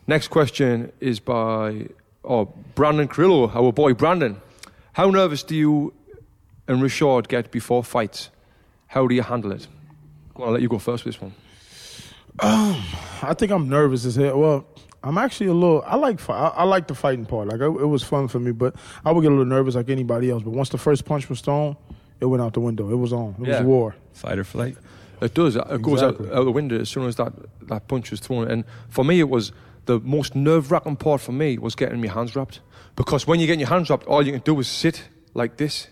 [0.07, 1.87] Next question is by
[2.23, 2.45] oh
[2.75, 4.41] Brandon Carrillo, our boy Brandon.
[4.93, 5.93] How nervous do you
[6.67, 8.29] and Rashad get before fights?
[8.87, 9.67] How do you handle it?
[10.35, 11.33] Go on, I'll let you go first with this one.
[12.39, 12.81] Um,
[13.21, 14.37] I think I'm nervous as hell.
[14.39, 14.65] Well,
[15.03, 15.83] I'm actually a little.
[15.85, 16.27] I like.
[16.29, 17.47] I, I like the fighting part.
[17.47, 19.89] Like it, it was fun for me, but I would get a little nervous like
[19.89, 20.43] anybody else.
[20.43, 21.77] But once the first punch was thrown,
[22.19, 22.89] it went out the window.
[22.91, 23.35] It was on.
[23.41, 23.57] It Yeah.
[23.59, 23.95] was war.
[24.13, 24.77] Fight or flight.
[25.21, 25.55] It does.
[25.55, 26.37] It goes out, Exactly.
[26.37, 27.33] out the window as soon as that,
[27.67, 28.49] that punch was thrown.
[28.49, 29.51] And for me, it was
[29.85, 32.59] the most nerve wracking part for me was getting my hands wrapped.
[32.95, 35.87] Because when you get your hands wrapped, all you can do is sit like this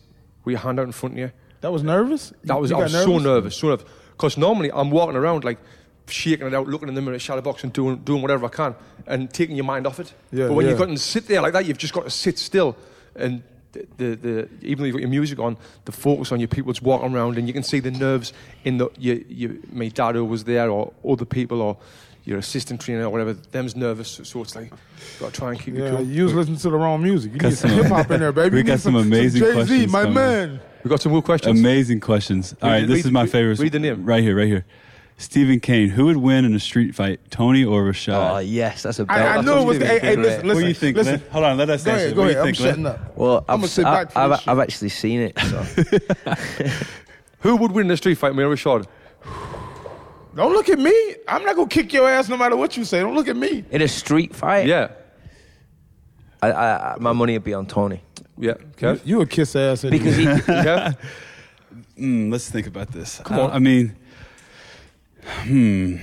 [0.45, 1.31] with your hand out in front of you.
[1.61, 2.33] That was nervous.
[2.43, 3.85] That was You I was so nervous, so nervous.
[4.11, 5.59] Because normally I'm walking around like
[6.07, 8.75] shaking it out, looking in the mirror, shadow box, and doing doing whatever I can,
[9.07, 10.13] and taking your mind off it.
[10.31, 10.71] Yeah, but when yeah.
[10.71, 12.75] you've got to sit there like that, you've just got to sit still,
[13.15, 13.43] and
[13.73, 16.81] the, the, the even though you've got your music on, the focus on your people's
[16.81, 18.31] walking around, and you can see the nerves
[18.63, 21.77] in the your, your my dad who was there, or other people, or
[22.25, 23.33] your assistant trainer, or whatever.
[23.33, 24.71] Them's nervous, so it's like
[25.19, 26.05] got to try and keep Yeah, you cool.
[26.05, 27.33] you was listening to the wrong music.
[27.33, 28.51] You Got need some some- hip hop in there, baby.
[28.53, 30.13] we You got need some amazing Jay Z, questions my coming.
[30.15, 30.59] man.
[30.83, 31.59] We got some more questions.
[31.59, 32.55] Amazing questions.
[32.61, 33.59] All Read right, the- this read- is my read- favorite.
[33.59, 34.05] read the name.
[34.05, 34.65] Right here, right here.
[35.17, 35.89] Stephen Kane.
[35.89, 38.35] Who would win in a street fight, Tony or Rashad?
[38.35, 39.19] Oh yes, that's a belt.
[39.19, 39.77] I, I That's knew it was.
[39.77, 40.47] Stephen Hey, hey, King listen, listen.
[40.47, 41.13] what do you think, listen.
[41.13, 41.29] Lynn?
[41.31, 42.03] Hold on, let us Go answer.
[42.05, 42.37] ahead, go ahead.
[42.37, 42.69] I'm think, Lynn?
[42.69, 43.17] shutting up.
[43.17, 45.39] Well, I'ma I've, sit back for I, this I've, I've actually seen it.
[45.39, 45.63] So.
[47.39, 48.87] Who would win in a street fight, me or Rashad?
[50.35, 51.15] Don't look at me.
[51.27, 52.99] I'm not gonna kick your ass no matter what you say.
[53.01, 53.63] Don't look at me.
[53.69, 54.91] in a street fight, Yeah,
[56.41, 58.01] I, I, I, my money would be on Tony
[58.37, 58.53] yeah.
[58.77, 59.01] Kev?
[59.05, 59.99] You a kiss ass anyway.
[59.99, 60.25] because he.
[60.53, 60.97] Kev?
[61.97, 63.21] Mm, let's think about this.
[63.23, 63.51] Come I, on.
[63.51, 63.95] I mean,
[65.25, 65.95] hmm.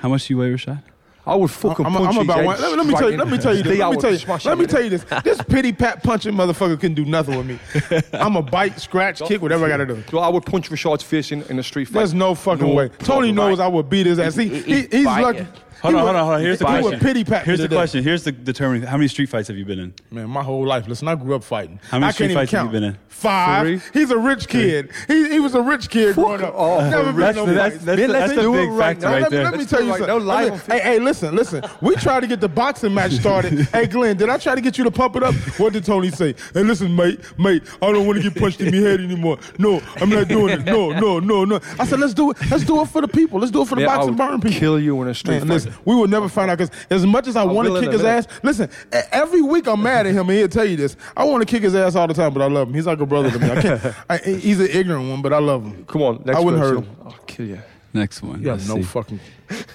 [0.00, 0.82] How much do you weigh, Rashad?
[1.24, 2.60] I would fucking I'm, punch I'm about one.
[2.60, 3.16] Let, let me tell you.
[3.16, 3.78] Let me tell you this.
[3.78, 4.38] Let me tell you.
[4.44, 5.04] Let me tell you this.
[5.22, 8.02] This pity pat punching motherfucker can do nothing with me.
[8.18, 10.02] I'm a bite, scratch, kick, whatever I gotta do.
[10.10, 11.94] So I would punch Rashad's face in, in a street fight.
[12.00, 12.88] There's no fucking No way.
[12.88, 13.34] Tony problem.
[13.36, 14.34] knows I would beat his ass.
[14.34, 15.46] He, He- he, he- he's bite lucky.
[15.84, 15.90] You.
[15.90, 16.40] Hold He on, would- hold on, hold on.
[16.42, 17.00] Here's the question.
[17.00, 17.76] pity pat Here's the today.
[17.76, 18.04] question.
[18.04, 18.86] Here's the determining.
[18.86, 19.94] How many street fights have you been in?
[20.10, 20.86] Man, my whole life.
[20.88, 21.80] Listen, I grew up fighting.
[21.90, 22.98] How many I street can't even fights have you been in?
[23.08, 23.66] Five.
[23.66, 24.00] Three.
[24.00, 24.90] He's a rich kid.
[25.06, 26.54] He, he was a rich kid growing up.
[26.54, 26.90] off.
[26.90, 27.84] Never been That's, no that's, fights.
[27.84, 29.12] that's, Man, the- let's that's the do it big right factor now.
[29.12, 29.44] right Let me, there.
[29.44, 30.06] let me tell you something.
[30.08, 31.64] now, live Let on me- hey, hey, listen, listen.
[31.80, 33.60] We tried to get the boxing match started.
[33.72, 35.34] hey, Glenn, did I try to get you to pump it up?
[35.58, 36.34] What did Tony say?
[36.54, 39.38] Hey, listen, mate, mate, I don't want to get punched in my head anymore.
[39.58, 40.64] No, I'm not doing it.
[40.64, 41.60] No, no, no, no.
[41.78, 42.38] I said, let's do it.
[42.50, 43.38] Let's do it for the people.
[43.38, 44.58] Let's do it for the Yeah, boxing would burn people.
[44.58, 45.48] kill you in a street Man, fight.
[45.48, 48.04] listen, we will never find out because as much as I want to kick his
[48.04, 48.70] ass, listen,
[49.10, 50.96] every week I'm mad at him and he'll tell you this.
[51.16, 52.74] I want to kick his ass all the time, but I love him.
[52.74, 53.50] He's like a brother to me.
[53.50, 53.94] I can't.
[54.10, 55.84] I, he's an ignorant one, but I love him.
[55.86, 56.84] Come on, next I wouldn't question.
[56.84, 57.06] hurt him.
[57.06, 57.62] I'll kill you.
[57.94, 58.40] Next one.
[58.40, 58.82] You no see.
[58.82, 59.20] fucking,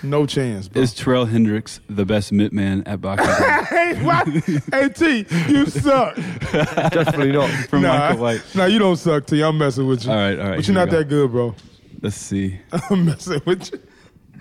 [0.02, 0.82] no chance, bro.
[0.82, 3.28] Is Terrell Hendricks the best mitt man at boxing?
[3.66, 4.28] hey, what?
[4.74, 6.16] hey, T, you suck.
[6.52, 7.48] Definitely not.
[7.70, 8.42] From nah, Michael White.
[8.56, 9.44] nah, you don't suck, T.
[9.44, 10.12] I'm messing with you.
[10.12, 10.98] All right, all right, But you're not go.
[10.98, 11.54] that good, bro.
[12.02, 12.60] Let's see.
[12.90, 13.80] I'm messing with you.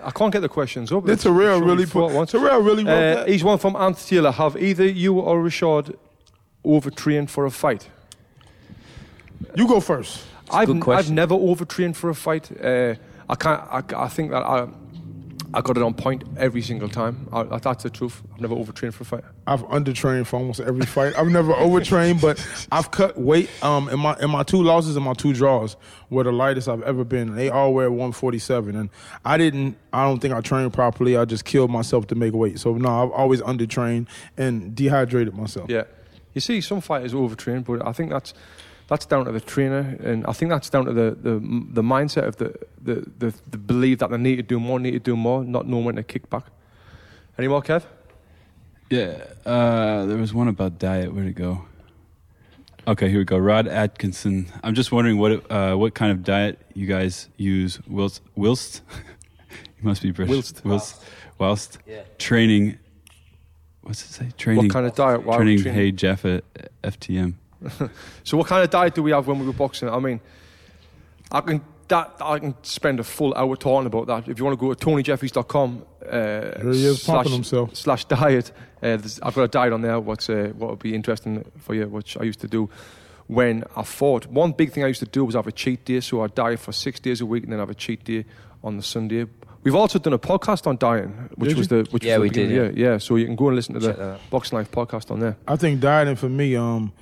[0.03, 1.05] I can't get the questions up.
[1.05, 2.17] Then It's Terrell showing really thought put.
[2.17, 2.31] once.
[2.33, 3.29] Terrell really wrote Uh, that.
[3.29, 4.31] he's one from Ant Taylor.
[4.31, 5.95] Have either you or Rashad
[6.65, 7.89] overtrained for a fight?
[9.55, 10.23] You go first.
[10.51, 12.51] I've, good I've never overtrained for a fight.
[12.63, 12.95] Uh,
[13.29, 13.61] I can't.
[13.71, 14.69] I, I think that I,
[15.55, 17.29] I got it on point every single time.
[17.33, 18.23] I, that's the truth.
[18.35, 19.25] I've never overtrained for a fight.
[19.47, 21.17] I've undertrained for almost every fight.
[21.19, 23.51] I've never overtrained, but I've cut weight.
[23.63, 25.77] Um, in my in my two losses and my two draws
[26.11, 27.35] were the lightest I've ever been.
[27.35, 28.91] They all were at 147, and
[29.25, 29.77] I didn't.
[29.93, 31.17] I don't think I trained properly.
[31.17, 32.59] I just killed myself to make weight.
[32.59, 35.71] So no, I've always undertrained and dehydrated myself.
[35.71, 35.85] Yeah.
[36.35, 38.35] You see, some fighters overtrain, but I think that's
[38.89, 41.39] that's down to the trainer, and I think that's down to the the,
[41.73, 44.93] the mindset of the, the, the, the belief that they need to do more, need
[44.93, 46.45] to do more, not knowing when to kick back.
[47.39, 47.85] Any more, Kev?
[48.89, 51.13] Yeah, uh, there was one about diet.
[51.13, 51.65] Where'd it go?
[52.89, 53.37] Okay, here we go.
[53.37, 54.47] Rod Atkinson.
[54.63, 58.83] I'm just wondering what uh, what kind of diet you guys use whilst whilst
[59.51, 60.65] you must be British Whilst.
[60.65, 61.03] whilst,
[61.39, 62.03] whilst Yeah.
[62.19, 62.79] training.
[63.83, 64.29] What's it say?
[64.39, 64.65] Training.
[64.67, 65.25] What kind of diet?
[65.25, 65.63] Why are we training.
[65.65, 65.81] training?
[65.81, 66.45] Hey Jeff at
[66.85, 67.35] FTM.
[68.25, 69.89] So, what kind of diet do we have when we were boxing?
[69.89, 70.21] I mean,
[71.31, 74.29] I can that I can spend a full hour talking about that.
[74.29, 77.77] If you want to go to TonyJeffries.com uh, There he is pumping himself.
[77.77, 78.51] slash diet,
[78.83, 80.01] uh, I've got a diet on there.
[80.01, 81.87] What's uh, what would be interesting for you?
[81.87, 82.69] Which I used to do
[83.29, 84.27] when I fought.
[84.27, 86.01] One big thing I used to do was have a cheat day.
[86.01, 88.25] So I diet for six days a week and then have a cheat day
[88.65, 89.27] on the Sunday.
[89.63, 91.83] We've also done a podcast on dieting, which Did was you?
[91.85, 92.99] the which Yeah, was we the did, beginning, yeah, yeah.
[92.99, 94.21] So you can go and listen to Check the out.
[94.31, 95.37] Boxing Life podcast on there.
[95.49, 96.93] I think dieting for me, um,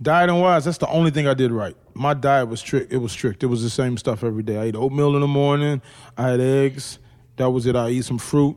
[0.00, 1.76] dieting wise, that's the only thing I did right.
[1.94, 2.92] My diet was strict.
[2.92, 3.42] It was strict.
[3.42, 4.56] It was the same stuff every day.
[4.56, 5.82] I ate oatmeal in the morning.
[6.16, 6.98] I had eggs.
[7.36, 7.76] That was it.
[7.76, 8.56] I eat some fruit.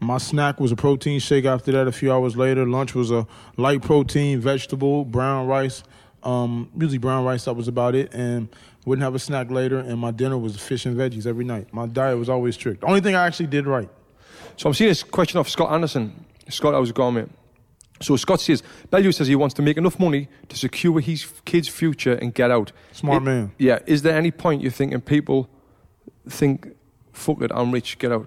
[0.00, 1.44] My snack was a protein shake.
[1.44, 3.26] After that, a few hours later, lunch was a
[3.56, 5.82] light protein vegetable, brown rice.
[6.22, 7.44] Um, usually brown rice.
[7.44, 8.48] That was about it, and
[8.84, 9.78] wouldn't have a snack later.
[9.78, 11.72] And my dinner was fish and veggies every night.
[11.72, 12.80] My diet was always strict.
[12.82, 13.88] The only thing I actually did right.
[14.56, 16.24] So I'm seeing this question of Scott Anderson.
[16.48, 17.28] Scott, I was going mate.
[18.00, 21.68] So Scott says, Bellew says he wants to make enough money to secure his kid's
[21.68, 22.72] future and get out.
[22.92, 23.52] Smart It- man.
[23.58, 23.78] Yeah.
[23.86, 25.48] Is there any point you thinking people
[26.28, 26.68] think,
[27.12, 28.26] fuck it, I'm rich, get out?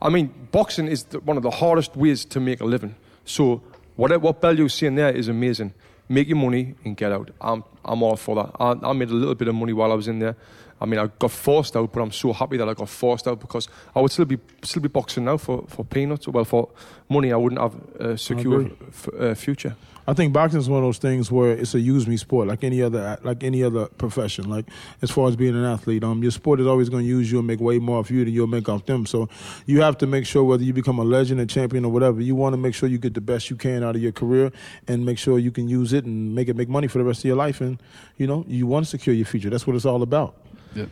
[0.00, 2.94] I mean, boxing is the, one of the hardest ways to make a living.
[3.24, 3.62] So
[3.96, 5.74] what what Bellew's saying there is amazing.
[6.08, 7.30] Make your money and get out.
[7.40, 8.50] I'm I'm all for that.
[8.58, 10.36] I, I made a little bit of money while I was in there.
[10.80, 13.40] I mean, I got forced out, but I'm so happy that I got forced out
[13.40, 16.26] because I would still be still be boxing now for, for peanuts.
[16.26, 16.68] Well, for
[17.08, 19.76] money, I wouldn't have a secure f- uh, future.
[20.06, 22.64] I think boxing is one of those things where it's a use me sport, like
[22.64, 24.48] any other like any other profession.
[24.48, 24.64] Like
[25.02, 27.38] as far as being an athlete, um, your sport is always going to use you
[27.38, 29.06] and make way more of you than you'll make off them.
[29.06, 29.28] So
[29.66, 32.34] you have to make sure whether you become a legend, a champion, or whatever, you
[32.34, 34.50] want to make sure you get the best you can out of your career
[34.88, 37.20] and make sure you can use it and make it make money for the rest
[37.20, 37.60] of your life.
[37.60, 37.80] And
[38.16, 39.50] you know, you want to secure your future.
[39.50, 40.34] That's what it's all about.
[40.74, 40.88] Yep.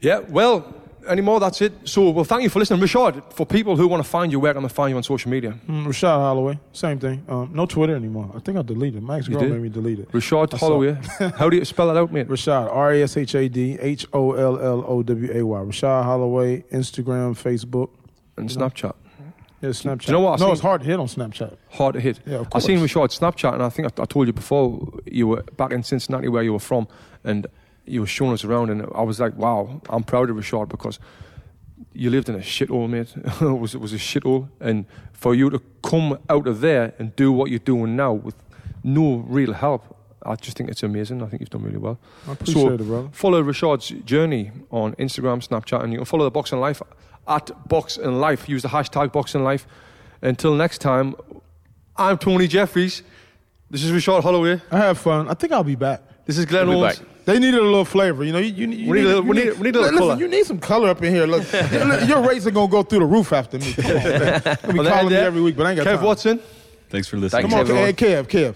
[0.00, 0.74] Yeah, well,
[1.08, 1.72] anymore, that's it.
[1.84, 2.80] So, well, thank you for listening.
[2.80, 5.30] Rashad, for people who want to find you, where can they find you on social
[5.30, 5.58] media?
[5.68, 7.24] Mm, Rashad Holloway, same thing.
[7.28, 8.30] Um, no Twitter anymore.
[8.34, 9.02] I think I deleted.
[9.02, 9.50] My ex girl did?
[9.52, 10.12] made me delete it.
[10.12, 10.98] Rashad I Holloway.
[11.38, 12.28] How do you spell that out, mate?
[12.28, 15.58] Rashad, R A S H A D H O L L O W A Y.
[15.60, 17.90] Rashad Holloway, Instagram, Facebook,
[18.36, 18.94] And Snapchat.
[19.62, 20.08] yeah, Snapchat.
[20.08, 20.32] you know what?
[20.32, 21.56] I No, seen- it's hard to hit on Snapchat.
[21.70, 22.20] Hard to hit.
[22.26, 22.64] Yeah, of course.
[22.64, 22.92] I seen course.
[22.92, 26.28] Rashad Snapchat, and I think I, I told you before you were back in Cincinnati
[26.28, 26.86] where you were from,
[27.24, 27.46] and
[27.86, 30.98] you were showing us around, and I was like, wow, I'm proud of Rashad because
[31.92, 33.14] you lived in a shithole, mate.
[33.40, 37.14] it was it was a shithole, and for you to come out of there and
[37.16, 38.34] do what you're doing now with
[38.84, 41.22] no real help, I just think it's amazing.
[41.22, 41.98] I think you've done really well.
[42.28, 43.08] I appreciate it, brother.
[43.12, 46.82] Follow Rashad's journey on Instagram, Snapchat, and you can follow the Boxing Life
[47.28, 48.48] at Box Boxing Life.
[48.48, 49.66] Use the hashtag Box Boxing Life.
[50.22, 51.14] Until next time,
[51.96, 53.02] I'm Tony Jeffries.
[53.70, 54.60] This is Rashad Holloway.
[54.70, 55.28] I have fun.
[55.28, 56.02] I think I'll be back.
[56.24, 57.02] This is Glenn We'll be Owens.
[57.26, 57.34] Back.
[57.34, 58.38] They needed a little flavor, you know.
[58.38, 59.98] You, you, you We need a little- you we need- we need a little listen,
[59.98, 60.16] color.
[60.20, 61.26] You need some color up in here.
[61.26, 61.44] Look,
[62.08, 63.72] your rates are gonna go through the roof after me.
[63.74, 64.42] Come on, man.
[64.64, 66.04] You'll be Well, calling there- me every week, but I ain't got Kev time.
[66.04, 66.40] Watson.
[66.88, 67.42] Thanks for listening.
[67.42, 67.84] Thanks, Come on, everyone.
[67.84, 68.54] hey, Kev, Kev.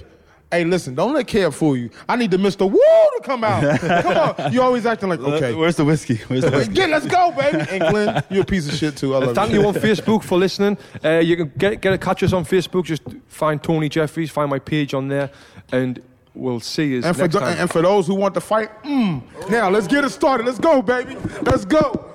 [0.53, 1.91] Hey, listen, don't let Kev fool you.
[2.09, 2.69] I need the Mr.
[2.69, 3.79] Woo to come out.
[3.81, 4.53] come on.
[4.53, 5.55] You always acting like, okay.
[5.55, 6.17] Where's the whiskey?
[6.27, 6.75] Where's the whiskey?
[6.75, 7.65] Get, let's go, baby.
[7.71, 9.15] And Glenn, you're a piece of shit too.
[9.15, 10.77] I love Thank you on Facebook for listening.
[11.05, 12.85] Uh, you can get get a catch us on Facebook.
[12.85, 14.29] Just find Tony Jeffries.
[14.33, 15.31] Find my page on there,
[15.71, 16.03] and
[16.35, 17.59] we'll see you And for, next th- time.
[17.59, 20.47] and for those who want to fight, mm, now let's get it started.
[20.47, 21.17] Let's go, baby.
[21.43, 22.07] Let's go.